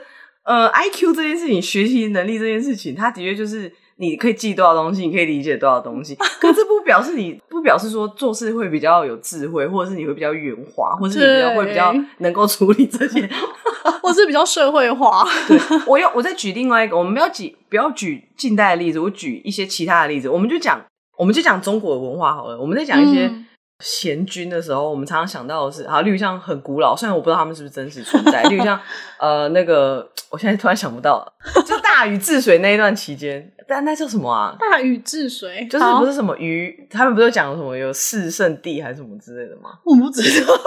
[0.49, 6.15] 呃，IQ 这件事情，学习能力这件事情，它的确就是你可以记多少东西，你可以理解多少东西。
[6.41, 13.29] 可是不表示你不表示说做事会比较有智慧，或者是你会比较圆滑，或者是你 比较会比较能够处理这些，
[14.01, 15.23] 或是比较社会化。
[15.47, 20.83] 对，我要我再举另外一个，我们不要举不要举近代的例子，我举一些其他的例子，我们就讲
[21.15, 23.27] 我们就讲中国的文化好了，我们再讲一些。
[23.27, 23.45] 嗯
[23.79, 28.43] 贤君的时候，我们常常想到的是，好，例如像很古老，虽然我不知道他们是不是真实存在。
[28.51, 28.79] 例如像
[29.17, 31.33] 呃，那个，我现在突然想不到了，
[31.65, 34.53] 就大禹治水那一段期间， 但那叫什么啊？
[34.59, 39.79] 大禹治水就是不是什么禹，他们不是讲什么有四圣地还是什么之类的吗？
[39.85, 40.53] 我不知道。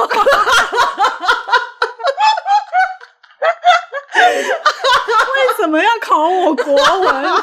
[5.34, 6.82] 为什么要考我国文？
[7.24, 7.36] 要考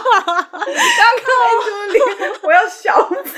[1.93, 1.99] 你，
[2.41, 3.29] 我要小真的。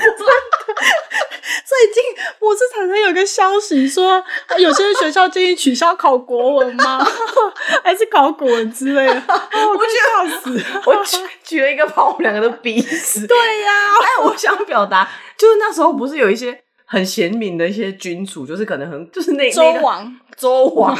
[1.64, 2.02] 最近
[2.38, 4.22] 不是常常有个消息说，
[4.58, 7.02] 有些学校建议取消考国文吗？
[7.82, 9.14] 还是考古文之类的？
[9.24, 10.64] 我就要死！
[10.84, 13.24] 我举举了一个把我们两个都逼死。
[13.28, 20.96] 对呀、啊，哎，我想表达，就是那时候不是有一些很贤明的一些君主，就是可能很就是那周王、周王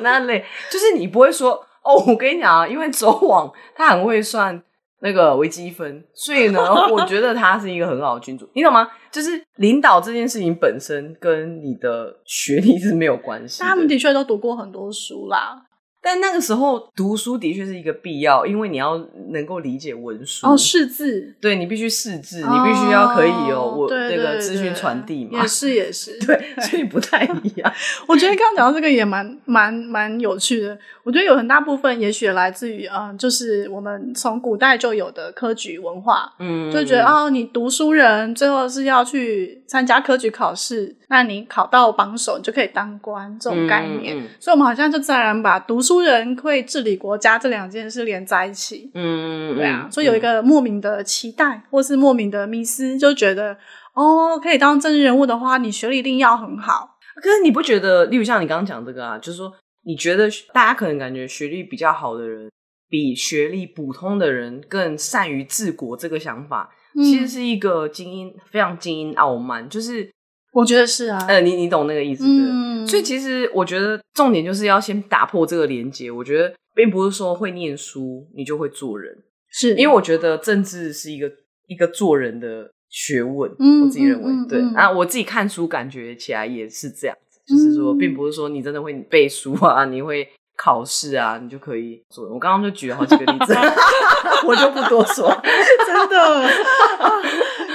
[0.00, 4.62] 那类，就是你不会说哦，我跟你讲啊，因为周王他很会算。
[5.00, 8.88] 那个微积分，所以呢，我觉得他是一个很好的君主，你懂吗？
[9.10, 13.66] 就是领导这件事情本身跟你的学历是没有关系的。
[13.66, 15.64] 他们的确都读过很多书啦。
[16.00, 18.96] 但那个时候读书的确是一个必要，因为你要
[19.30, 27.72] 能够理解文书哦，识字，对，你必须识字，哦、你必须要可以有我这个资讯传递嘛，也是也是，对，所以不太一样。
[28.06, 30.78] 我觉得刚刚讲到这个也蛮蛮蛮有趣的。
[31.08, 44.18] 我觉得有很大部分也许来自于嗯，就是我们从古代就有的科举文化，嗯，就觉得哦，你读书人最后是要去参加科举考试，那你考到榜首，你就可以当官这种概念。
[44.18, 53.56] 嗯嗯、所以，我们好像就自然把读书人会治理国家这两件事连在一起，嗯，对啊，所以有一个莫名的期待，或是莫名的迷思，就觉得
[53.94, 56.96] 哦，可以当政治人物的话，你学历一定要很好。
[57.16, 59.52] 可是你不觉得，例如像你刚刚讲这个啊，就是说，
[59.88, 62.50] 你觉得大家可能感觉学历比较好的人，
[62.90, 70.10] 比学历普通的人更善于治国，这个想法，嗯、其实是一个精英非常精英傲慢，就是。
[70.50, 76.10] 我觉得是啊，呃，你你懂那个意思的，嗯、所以其实我觉得重点就是要先打破这个连接。
[76.10, 79.14] 我觉得并不是说会念书你就会做人，
[79.50, 81.30] 是因为我觉得政治是一个
[81.66, 83.54] 一个做人的学问。
[83.58, 87.16] 嗯、我自己认为，对啊，我自己看书感觉起来也是这样
[87.48, 90.28] 就是说，并不是说你真的会背书啊， 你会。
[90.60, 92.28] 考试啊，你就可以做。
[92.28, 93.54] 我刚刚就举了好几个例子，
[94.44, 95.30] 我就不多说。
[95.86, 96.48] 真的，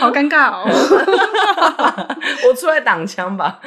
[0.02, 0.68] 好尴尬哦。
[2.46, 3.62] 我出来挡枪吧。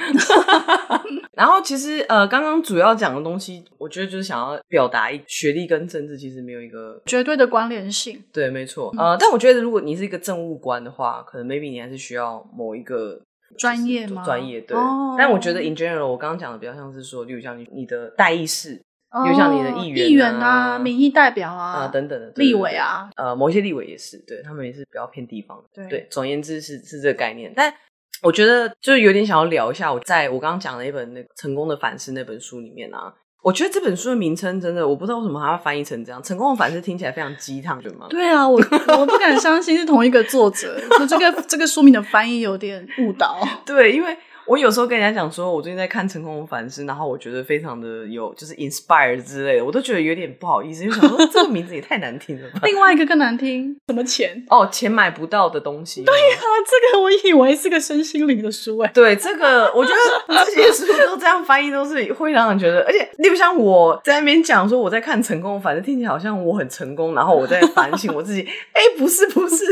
[1.32, 8.22] 然后其实呃，刚刚主要讲的东西，我觉得就是想要表达一学历跟政治其实没有一个绝对的关联性。
[8.30, 8.94] 对，没错。
[8.98, 13.18] 呃，但我觉得如果你是一个政务官的话，可能 maybe 你还是需要某一个
[13.58, 14.24] 专业吗？
[14.24, 14.76] 专业对。
[14.76, 15.16] Oh.
[15.18, 18.82] 但我觉得 in general，我刚刚讲的比较像是说，例如像你你的代议士。
[19.24, 25.64] 就像你的议员、啊、议员啊、民意代表啊、啊等等的立委啊，呃，某一些立委也是，对他们也是比较偏地方的。
[25.72, 27.50] 对，对，总而言之是是这个概念。
[27.56, 27.72] 但
[28.20, 33.14] 我觉得就是有点想要聊一下，我在我刚刚讲的一本那个成功的反思那本书里面啊，
[33.46, 38.06] 我觉得这本书的名称真的，我不知道为什么它要翻译成这样，成功的反思听起来非常鸡汤，对吗？
[38.10, 43.38] 对啊，我我不敢相信是同一个作者，就这个这个书名的翻译有点误导。
[43.64, 44.18] 对，因为。
[44.46, 52.60] 我有时候跟人家讲说，我最近在看《成功的反思》，然后我觉得非常的有，就是 inspired 之类的，我都觉得有点不好意思，就想说这个名字也太难听了吧。
[52.62, 54.44] 另外一个更难听，什么钱？
[54.48, 56.04] 哦，钱买不到的东西。
[56.04, 58.90] 对呀、啊，这个我以为是个身心灵的书哎。
[58.94, 68.42] 对，这个我觉得这些书都这样翻译，都是会让人觉得，而且例如像我在那边讲说我在看《成功的反思》，听起来好像我很成功，然后我在反省我自己。
[68.72, 69.64] 哎，不是不是，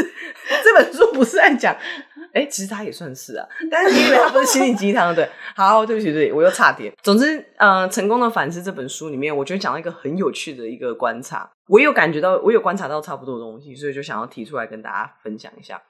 [0.64, 1.76] 这本书不是在讲。
[2.34, 6.92] 哎、欸，其实他也算是啊，但是因为他不是心灵鸡汤，对， 好，对不起，对我又差点。
[7.02, 15.80] 总之，呃，成功的反思这本书里面，我觉得讲了一个很有趣的一个观察，我有感觉到，我有观察到差不多的东西，所以就想要提出来跟大家分享一下。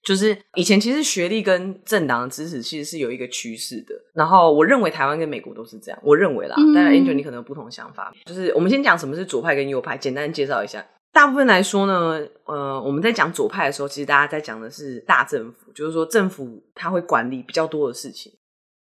[0.00, 6.54] 就是以前其实学历跟政党的支持其实是有一个趋势的，然后我认为台湾跟美国都是这样，我认为啦。
[6.72, 8.12] 当然，Angel 你可能有不同的想法。
[8.24, 10.86] 就是我们先讲什么是左派跟右派，简单介绍一下。
[11.18, 18.32] 大部分来说呢，呃，我们在讲左派的时候，其实大家在讲的是大政府，就是说政府它会管理比较多的事情。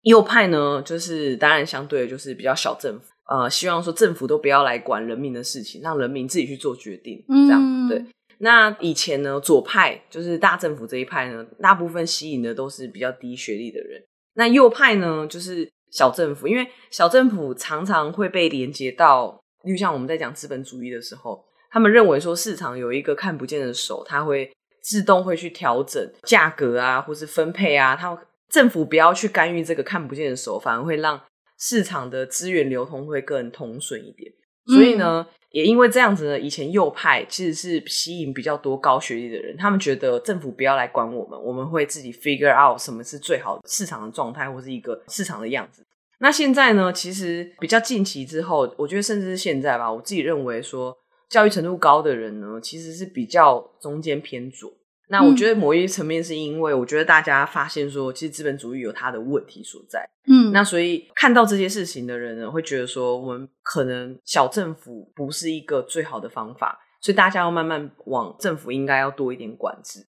[0.03, 8.07] 右派呢，就是当然相对的就是比较小政府，呃，希望说政府都不要来管人民的事情，让人民自己去做决定，这样、嗯、对。
[8.39, 14.01] 那以前呢，左派就是大政府这一派呢，大部分吸引的都是比较低学历的人。
[14.35, 21.45] 那右派呢，就是小政府，因为小政府常常会被连接到，例如像我们在讲资本主义的时候。
[21.73, 24.53] 他们认为说市场有一个看不见的手，它会
[24.83, 27.97] 自动会去调整价格啊，或是分配啊。
[27.97, 28.17] 它
[28.51, 31.19] 政府不要去干预这个看不见的手，反而会让
[31.59, 34.31] 市场的资源流通会更通顺一点。
[34.67, 45.83] 所以呢，嗯、也因为这样子呢，以前右派其实是吸引比较多高学历的人，他们觉得政府不要来管我们，我们会自己 figure out 什么是最好的市场的状态，或是一个市场的样子。
[46.19, 50.95] 那现在呢，其实比较近期之后，我觉得甚至是现在吧，我自己认为说。
[51.33, 54.71] 教育程度高的人呢，其实是比较中间偏左。
[55.09, 60.07] 那我觉得某一层面是因为，我觉得大家发现说，其实资本主义有它的问题所在。
[60.27, 70.07] 嗯，那所以看到这些事情的人呢，会觉得说，我们可能小政府不是一个最好的方法，所以大家要慢慢往政府应该要多一点管制。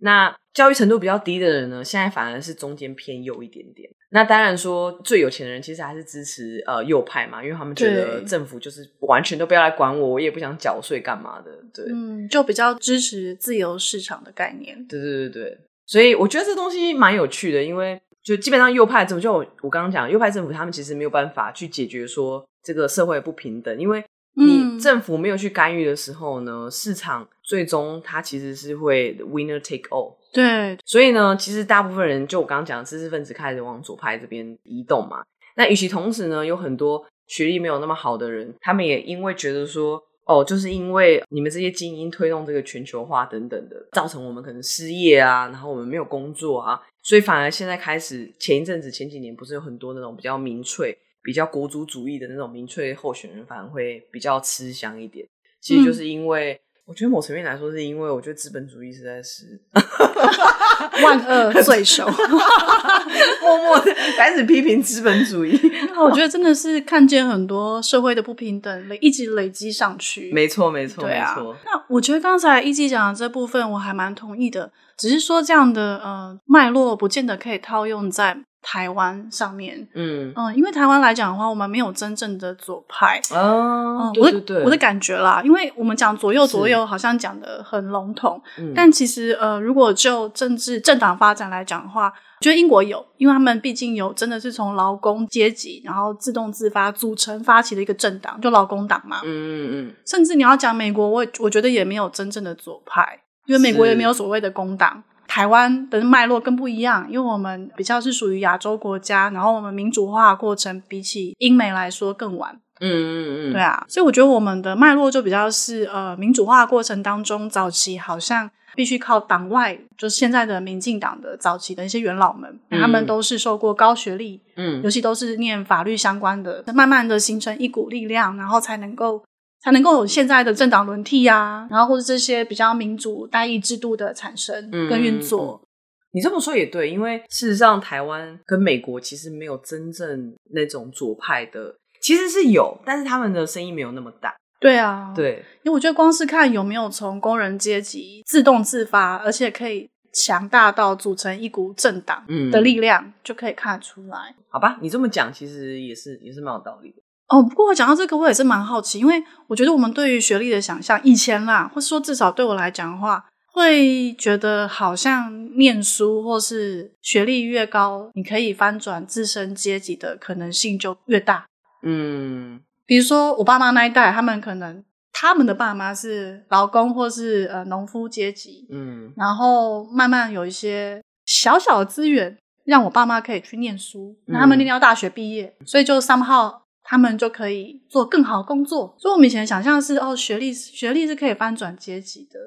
[0.00, 3.88] 那教育程度比较低的人呢，现在反而是中间偏右一点点。
[4.12, 14.84] 那当然说最有钱的人其实还是支持呃右派嘛，因为他们觉得政府就是完全都不要来管我，我也不想缴税干嘛的，对，嗯，就比较支持自由市场的概念。
[14.88, 30.14] 对对对对，所以我觉得这东西蛮有趣的，因为就基本上右派政府，就我我刚刚讲，右派政府他们其实没有办法去解决说这个社会不平等，因为你政府没有去干预的时候呢，嗯、市场最终它其实是会 winner take all。
[30.32, 35.24] 对，所以呢，其实大部分人就我刚刚讲的知识分子开始往左派这边移动嘛。
[35.56, 55.26] 那与其同时呢，有很多学历没有那么好的人，他们也因为觉得说，哦，就是因为你们这些精英推动这个全球化等等的，造成我们可能失业啊，然后我们没有工作啊，所以反而现在开始，前一阵子前几年不是有很多那种比较民粹、比较国族主义的那种民粹候选人，反而会比较吃香一点。
[55.60, 56.60] 其实就是因为。
[56.90, 59.60] 嗯我觉得某层面来说，是因为我觉得资本主义实在是
[61.04, 65.56] 万恶罪首，默默的开始批评资本主义。
[65.96, 70.32] 我觉得真的是看见很多社会的不平等累一直累积上去。
[70.32, 71.04] 没错，没错。
[71.06, 71.56] 没错。
[71.64, 74.72] 那我觉得刚才一季讲的这部分，我还蛮同意的。
[74.98, 78.36] 只是说这样的呃脉络，不见得可以套用在。
[78.62, 80.32] 台湾上面，嗯。
[80.36, 83.20] 嗯，因为台湾来讲的话，我们没有真正的左派。
[83.30, 88.40] 哦，对对对，我的我的感觉啦，因为我们讲左右左右，好像讲的很笼统，
[88.74, 105.02] 但其实呃，如果就政治政党发展来讲的话，我觉得英国有，因为他们毕竟有真的是从劳工阶级，然后自动自发组成发起的一个政党，就劳工党嘛，嗯嗯嗯，甚至你要讲美国，我我觉得也没有真正的左派，因为美国也没有所谓的工党。
[105.30, 112.58] 台湾的脉络更不一样，因为我们比较是属于亚洲国家，然后我们民主化过程比起英美来说更晚。
[112.80, 129.22] 嗯嗯嗯，对啊，所以我觉得我们的脉络就比较是呃民主化过程当中早期好像必须靠党外，就是现在的民进党的早期的一些元老们，嗯、他们都是受过高学历，嗯，尤其都是念法律相关的，慢慢的形成一股力量，然后才能够。
[129.62, 135.60] 才能够有现在的政党轮替啊，然后或者这些比较民主代议制度的产生跟运作。
[135.62, 135.66] 嗯，
[136.12, 144.34] 你这么说也对，因为事实上台湾跟美国其实没有真正那种左派的，其实是有，但是他们的声音没有那么大。
[144.58, 154.34] 对啊，对，因为我觉得光是看有没有从工人阶级自动自发，而且可以强大到组成一股政党的力量，嗯、就可以看得出来。
[154.50, 156.96] 好吧，你这么讲，其实也是也是蛮有道理的。
[157.30, 171.46] 哦，不过我讲到这个，我也是蛮好奇，因为我觉得我们对于学历的想象，以前啦，或是说至少对我来讲的话，会觉得好像念书或是学历越高，你可以翻转自身阶级的可能性就越大。
[171.84, 186.58] 嗯，比如说我爸妈那一代，他们可能他们的爸妈是劳工或是呃农夫阶级，嗯，然后慢慢有一些小小的资源，让我爸妈可以去念书，那他们念到大学毕业，嗯、所以就 somehow。
[186.90, 192.40] 他们就可以做更好的工作，所以我们以前想象是哦，学历学历是可以翻转阶级的，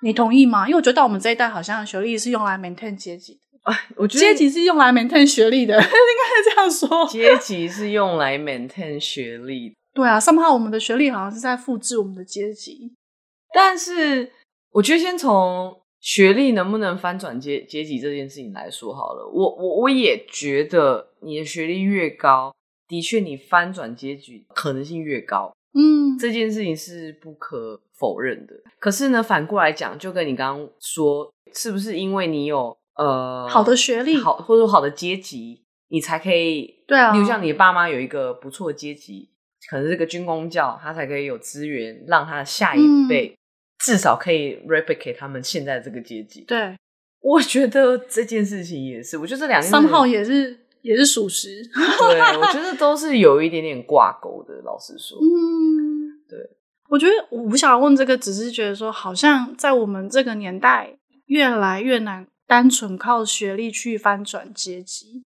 [0.00, 0.66] 你同意吗？
[0.66, 3.40] 因为我觉得到我们这一代，好像学历是用来 maintain 阶级的。
[3.64, 7.06] 哎，我觉得阶级是用来 maintain 学历的， 应该是这样说。
[7.08, 12.94] 阶级是用来 maintain 学历，对啊，somehow 我们的学历好像是在复制我们的阶级。
[13.52, 14.32] 但是，
[14.72, 19.30] 我觉得先从学历能不能翻转阶阶级这件事情来说好了。
[19.30, 22.50] 我我我也觉得你的学历越高。
[22.90, 28.54] 的确，你翻转结局可能性越高，嗯，这件事情是不可否认的。
[28.80, 37.12] 可是呢，反过来讲，就跟你刚刚说，是不是因为你有呃好的学历，好或者说好的阶级，你才可以对啊？
[37.12, 39.30] 比如像你爸妈有一个不错的阶级，
[39.70, 43.36] 可能是个军工教，他才可以有资源让他的下一辈、嗯、
[43.78, 46.40] 至少可以 replicate 他们现在这个阶级。
[46.40, 46.76] 对，
[47.20, 50.59] 我觉得这件事情也是，我觉得这两个三号也是。
[50.82, 54.54] 也是属实， 对，我觉得都是有一点点挂钩的。
[54.64, 56.38] 老实说，嗯，对，
[56.88, 65.22] 我觉得我不想问这个，只是觉得说，好像在我们这个年代，越来越难单纯靠学历去翻转阶级。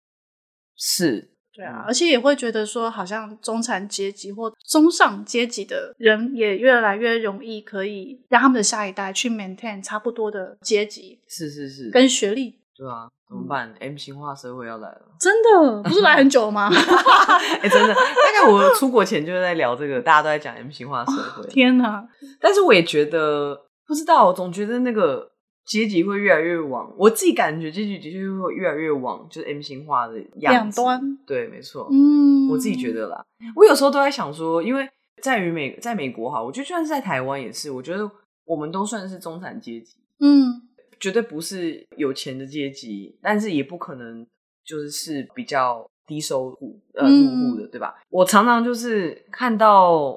[0.76, 11.20] 是，对啊，而且也会觉得说，好像中产阶级或中上阶级的人，也越来越容易可以让他们的下一代去 maintain 差不多的阶级。
[11.28, 12.61] 是是是，跟学历。
[12.83, 16.68] 对啊，怎么办？M 型化社会要来了，真的不是来很久了吗？
[16.74, 21.45] 哎、欸，真的，大概我出国前就在聊这个，大家都在讲 M 型化社会。
[21.45, 22.05] 哦、天哪！
[22.41, 23.57] 但是我也觉得，
[23.87, 25.30] 不知道，我总觉得那个
[25.64, 30.14] 阶级会越来越往，我自己感觉阶级的确会越来越往，就是 M 型化的。
[30.35, 31.89] 两端，对，没错。
[31.93, 33.24] 嗯，我自己觉得啦，
[33.55, 34.89] 我有时候都在想说，因为
[35.22, 38.11] 在于美，在美国哈，我觉得就算是在台湾也是，我觉得
[38.45, 39.95] 我们都算是中产阶级。
[40.18, 40.62] 嗯。
[41.03, 44.24] 绝对不是有钱的阶级，但是也不可能
[44.64, 48.00] 就是是比较低收入呃入户的，对吧？
[48.09, 50.16] 我常常就是看到，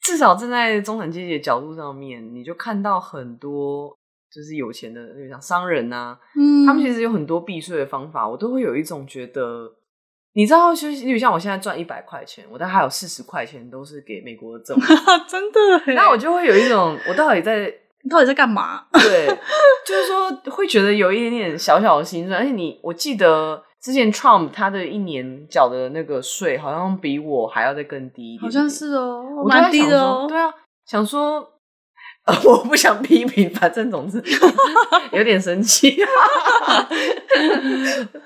[0.00, 3.94] 至少站在中产阶级的角度上面，你就看到很多
[4.34, 9.70] 就是有钱的，就像商人呐、啊，嗯，他们其实有很多避税的方法，我都会有一种觉得，
[10.32, 14.94] 你知道，就例如像我现在赚一百块钱，我大概还有四十块钱都是给美国的政府，
[15.28, 17.81] 真的，那我就会有一种，我到底在。
[18.02, 18.84] 你到底在干嘛？
[18.92, 19.26] 对，
[19.86, 30.26] 就是说会觉得有一点点小小的心酸，而且你，我记得之前 Trump 他的一年缴的那个税，好像比我还要再更低一点点，好像是哦，我蛮低的哦。
[30.28, 30.52] 对啊，
[30.86, 31.51] 想说，
[32.24, 34.22] 呃， 我不想批评，反正总之
[35.12, 35.96] 有点生气。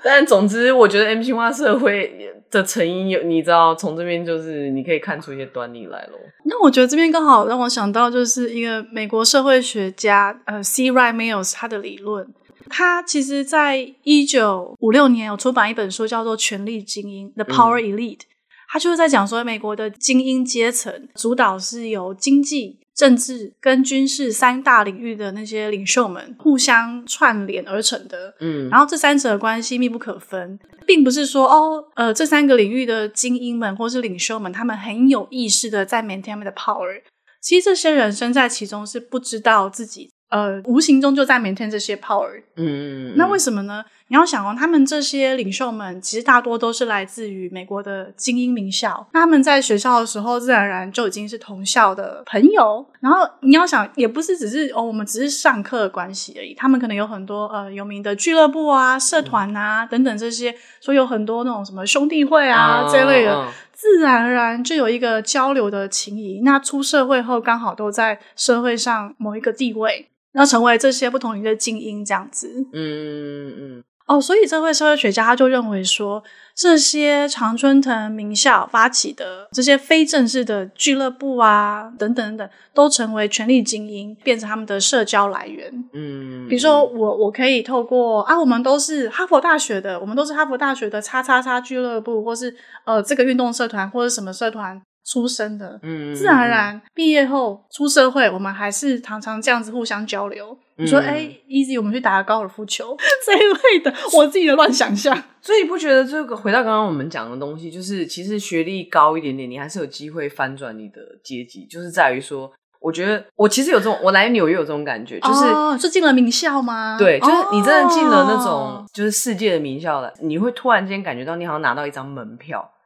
[0.03, 6.19] 但总之，我觉得 M 型化社会的成因有，你知道，从这边就是你可以看出一些端倪来咯。
[6.45, 10.91] 那我觉得这边刚好让我想到，就是一个美国社会学家，呃，C.
[10.91, 12.27] Wright Mills 他的理论。
[12.69, 18.23] 他其实在一九五六年有出版一本书，叫做《权力精英》（The Power Elite）。
[18.23, 18.27] 嗯。
[18.69, 28.33] 他就是在讲说，美国的精英阶层主导是由经济、政治跟军事三大领域的那些领袖们互相串联而成的。
[28.39, 37.01] 嗯，然后这三者的关系密不可分，并不是说哦，呃，这三个领域的精英们或是领袖们，他们很有意识的在 maintain 他们的 power。
[37.39, 42.41] 其实这些人身在其中是不知道自己，呃，无形中就在 maintain 这些 power。
[42.55, 43.85] 嗯，那为什么呢？
[44.09, 49.05] 你要想哦，他们这些领袖们其实大多都是来自于美国的精英名校。
[49.13, 52.85] 那他们在学校的时候，自然而然就已经是同校的朋友。
[53.01, 56.53] 然后你要想，也不是只是哦，我们只是上课的关系而已。
[56.53, 66.39] 他们可能有很多呃有名的俱乐部啊、社团啊、嗯、等等这些，所以有很多那种什么兄弟会啊、哦、这类的，哦、自然而然就有一个交流的情谊。
[66.45, 72.65] 那出社会后，刚好都在社会上某一个地位，要成为这些不同领域的精英，这样子。
[72.71, 73.77] 嗯嗯。
[73.79, 76.23] 嗯哦，所以这位社会学家他就认为说，
[76.55, 85.69] 这些常春藤名校发起的这些非正式的俱乐部啊，等等等等，都成为权力精英，变成他们的社交来源。
[85.93, 92.55] 嗯，比如说我我可以透过啊，我们都是哈佛大学的，我们都是哈佛大学的叉叉叉俱乐部，或是
[92.85, 100.57] 呃这个运动社团或者什么社团出身的，嗯，自然而然毕业后出社会，我们还是常常这样子互相交流。
[100.75, 102.95] 你说，哎、欸、，Easy，我们去打个高尔夫球
[103.25, 105.15] 这一类的，我自己的乱想象。
[105.41, 112.51] 所以你不觉得这个回到刚刚我们讲的东西，就是其实学历高一点点，你还是有机会翻转你的阶级，就是在于说。
[112.79, 116.95] 我觉得我其实有这种，我来纽约有这种感觉，就是、哦、是进了名校吗？
[116.97, 122.76] 对，就是你真的进了那种就是世界的名校了，你会突然间感觉到你好像拿到一张门票，嗯，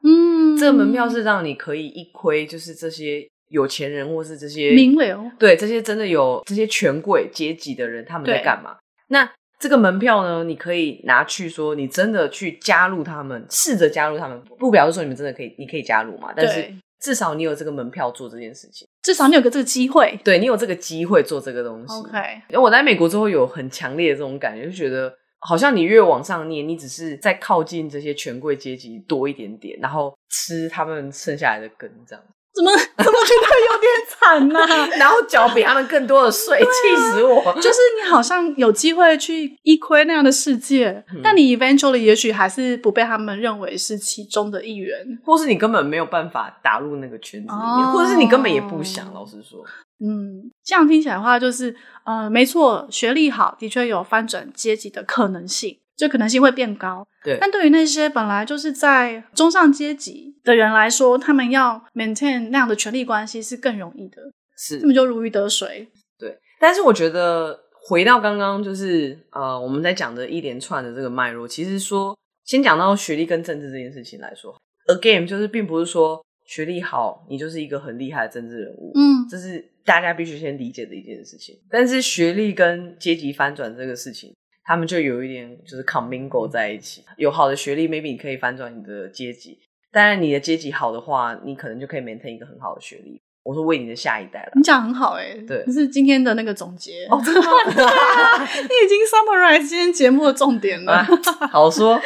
[0.61, 8.77] 这个门票是让你可以一窥，就是这些有钱人或是这些名流，对，这些真的有这些权贵阶级的人他们在干嘛？
[9.07, 9.27] 那
[9.59, 16.31] 这个门票呢，你可以拿去说，你真的去加入他们，试着加入他们，不表示说你们真的可以，你可以加入嘛？
[16.35, 16.71] 但是。
[17.01, 21.91] 至少你有这个门票做这件事情，至少你有个这个机会，对，你有这个机会做这个东西。
[21.95, 25.11] OK，因为我来美国之后有很强烈的这种感觉，就觉得
[25.41, 32.23] 好像你越往上念，你只是在靠近这些权贵阶级多一点点，然后吃他们剩下来的根，这样。
[32.53, 32.71] 怎么
[33.03, 34.87] 怎么觉得有点惨呢、啊？
[34.99, 37.53] 然后缴比他们更多的税，气、啊、死我！
[37.55, 44.93] 就是你好像有机会去一窥那样的世界，嗯、但你 eventually 也许还是不被他们认为是其中的一员，
[45.25, 49.13] 或是你根本没有办法打入那个圈子里面，哦、或者是你根本也不想。
[49.13, 49.63] 老实说，
[49.99, 51.75] 嗯，这样听起来的话，就是
[52.05, 55.77] 呃，没错，学历好的确有翻转阶级的可能性。
[55.95, 57.37] 就可能性会变高，对。
[57.39, 64.21] 但对于那些本来就是在中上阶级的人来说，他们要 maintain 那样的权力关系是更容易的，
[64.57, 65.87] 是，根本就如鱼得水。
[66.17, 66.37] 对。
[66.59, 81.55] 但是我觉得回到刚刚就是呃我们在讲的一连串的这个脉络，其实说先讲到学历跟政治这件事情来说，again 就是并不是说学历好你就是一个很厉害的政治人物，嗯，这是大家必须先理解的一件事情。
[81.69, 84.33] 但是学历跟阶级翻转这个事情。
[84.63, 89.59] 他们就有一点就是 commingle 在一起，有好的学历，maybe 你可以翻转你的阶级。
[89.91, 93.21] 当然，你的阶级好的话，你可能就可以 maintain 一个很好的学历。
[93.43, 94.51] 我说为你的下一代了。
[94.55, 97.07] 你讲很好哎、欸，对，这是今天的那个总结。
[97.09, 97.33] 哦，真？
[97.35, 100.93] 你已经 summarize 今天节目的重点了。
[100.93, 101.07] 啊、
[101.51, 101.99] 好说，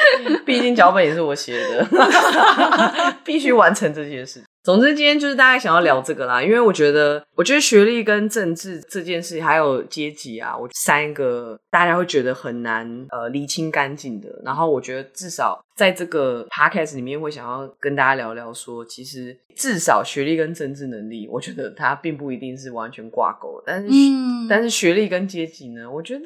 [0.45, 1.85] 毕竟脚本也是我写的，
[3.25, 4.41] 必须完成这件事。
[4.65, 14.27] 总之，今天就是大概想要聊这个啦，因为我觉得，我觉得学历跟政治这件事，还有阶级啊，我三个大家会觉得很难呃理清干净的。
[14.43, 23.61] 然后，我觉得至少在这个 podcast 里面，会想要跟大家聊聊说，其实至少学历跟政治能力，我觉得它并不一定是完全挂钩。
[23.65, 26.25] 但是，嗯、但是学历跟阶级呢，我觉得呢，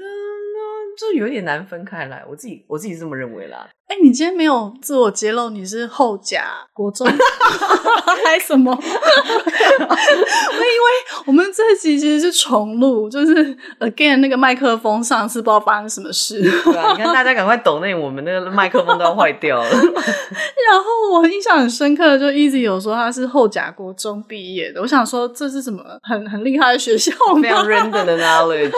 [0.95, 2.23] 就有点难分开来。
[2.29, 3.67] 我自己我自己是这么认为啦。
[3.87, 6.43] 哎、欸，你今天没有自我揭露，你是后甲
[6.73, 7.07] 国中
[8.23, 8.71] 还什么？
[8.71, 10.85] 我因为
[11.25, 16.39] 我们这集其实是重录，就是 again 那个麦克风上次不知道发生什么事。
[16.39, 19.69] 对啊，你看大家赶快抖那，我们那个麦克风都要坏掉了。
[19.71, 24.79] 然后我印象很深刻的，就 Easy 有说他是后甲国中毕业的。
[24.79, 27.11] 我想说这是什么很很厉害的学校？
[27.41, 28.71] 非常 random 的 knowledge。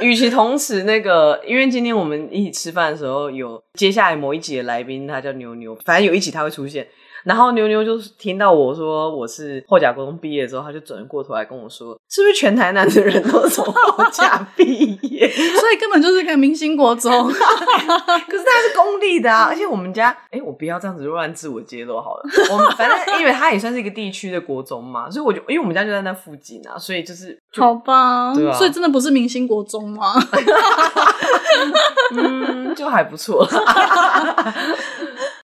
[0.00, 4.30] 与其同时，那个因为今天我们一起吃饭的时候有接下来某。
[4.30, 6.86] 某一集的来宾，他叫牛牛，反正有一集他会出现。
[7.24, 15.28] 然后牛牛就听到我说我是后甲国中毕业之后，他就转过头来跟我说：“是不是全台南的人都从后甲毕业？
[15.30, 17.10] 所以根本就是个明星国中。
[17.30, 20.16] 可是他是公立的啊，而且我们家……
[20.30, 22.24] 哎，我不要这样子乱自我揭露好了。
[22.52, 30.14] 我们反正因为他也算是一个地区的国中嘛，所以我就因为我们家就在那附近啊，所以就是就好吧，对啊，所以真的不是明星国中吗？
[32.16, 33.46] 嗯，就还不错。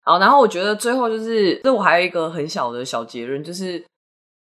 [0.06, 3.82] 好，然后我觉得最后就是，这我还有一个很小的小结论，就是，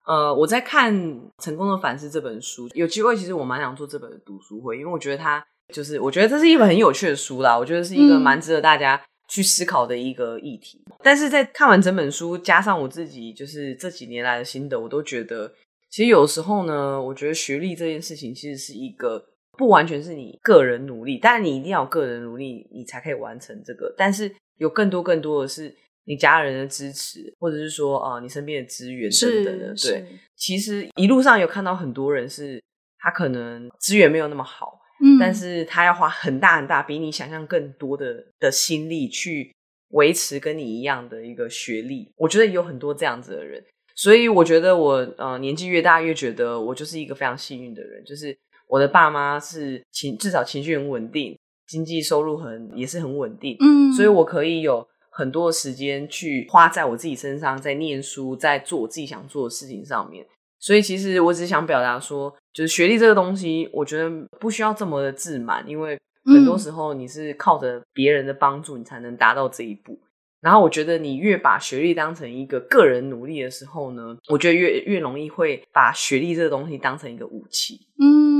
[0.05, 0.93] 呃，我在看
[1.39, 10.83] 《成功的反思》这本书，有机会其实我蛮想做这本读书会，因为我觉得它就是，我觉得这是一本很有趣的书啦，我觉得是一个蛮值得大家去思考的一个议题。
[10.87, 15.53] 嗯、但是在看完整本书，加上我自己就是这几年来的心得，我都觉得，
[15.89, 19.25] 其实有时候呢，我觉得学历这件事情其实是一个
[19.57, 24.35] 不完全是你个人努力，当然你一定要有个人努力，你才可以完成这个，但是。
[24.59, 25.75] 有更多更多的是
[26.05, 29.75] 你家人的支持，或者是说啊、呃，你身边的资源等等的。
[29.75, 30.05] 对，
[30.37, 32.63] 其实一路上有看到很多人是，
[32.99, 39.55] 他可能资源没有那么好，嗯，但是他要花很大很大，比你想象更多的的心力去
[39.91, 42.13] 维持跟你一样的一个学历。
[42.17, 48.37] 我觉得有很多这样子的人，所以我觉得我呃年纪越大，越觉得我就是一个非常幸运的人，就是
[48.67, 51.39] 我的爸妈是情至少情绪很稳定。
[51.67, 60.27] 经济收入很也是很稳定，嗯，所以我可以有很多的时间去花在我自己身上，在念书，在做我自己想做的事情上面。
[60.59, 64.09] 所以其实我只是想表达说，就是学历这个东西，我觉得
[64.39, 69.99] 不需要这么的自满，因为很多时候你是靠着别人的帮助，你才能达到这一步。
[70.41, 77.79] 然后我觉得你越把学历当成一个个人努力的时候呢，我觉得越越容易会把学历这个东西当成一个武器。
[78.01, 78.32] 嗯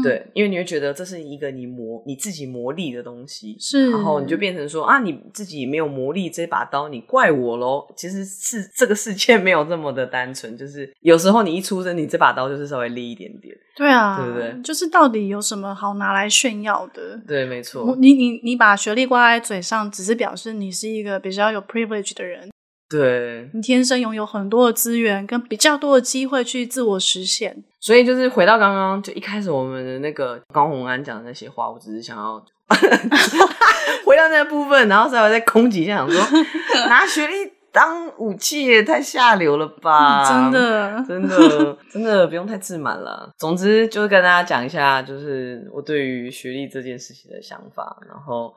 [0.00, 7.86] 嗯，对，因为你会觉得这是一个你磨你自己磨砺的东西，是，然后你就变成说啊，你自己没有磨砺这把刀，你怪我喽。
[7.96, 13.54] 其实是这个世界没有这么的单纯，就是有时候你一出生，你这把刀就是稍微利一点点。
[13.76, 14.62] 对啊，对不对？
[14.62, 17.18] 就是到底有什么好拿来炫耀的？
[17.26, 17.96] 对，没错。
[17.98, 22.50] 你你你把学历挂在嘴上，只是表示你是一个比较有 privilege 的人。
[22.90, 27.62] 对，你天生拥有很多的资源跟比较多的机会去自我实现。
[27.78, 32.44] 所以就是回到刚刚就一开始我们的那个高虹安讲的那些话，我只是想要
[34.04, 36.20] 回到那个部分，然后稍微再攻击一下，想说
[36.88, 37.34] 拿学历。
[37.72, 40.28] 当武器也太下流了吧！
[40.28, 43.30] 真的， 真的，真的不用太自满了。
[43.38, 47.96] 总之就是跟大家讲一下，就是我对于学历这件事情的想法。
[48.08, 48.52] 然后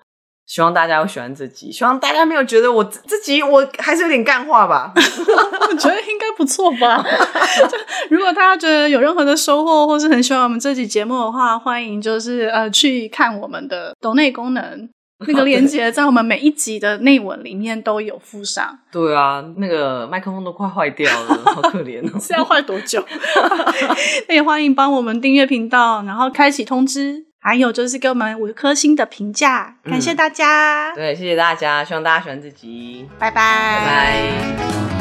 [0.45, 4.91] 希望大家会喜欢这集，希望大家没有觉得我这集我还是有点干话吧？
[4.95, 7.03] 我觉得应该不错吧。
[8.09, 14.89] 如果大家觉得有任何的收获，或是很喜欢我们这集节目的话，欢迎就是呃去看我们的抖内功能。
[15.25, 18.77] 那个链接在我们每一集的内文里面都有附上。
[18.91, 22.19] 对啊，那个麦克风都快坏掉了，好可怜哦！
[22.19, 23.01] 是要坏多久？
[24.27, 30.91] 那也欢迎帮我们订阅频道，然后开启通知，还有就是给我们五颗星的评价，感谢大家。
[30.93, 34.92] 嗯，对，谢谢大家，希望大家喜欢这集，拜拜，拜拜。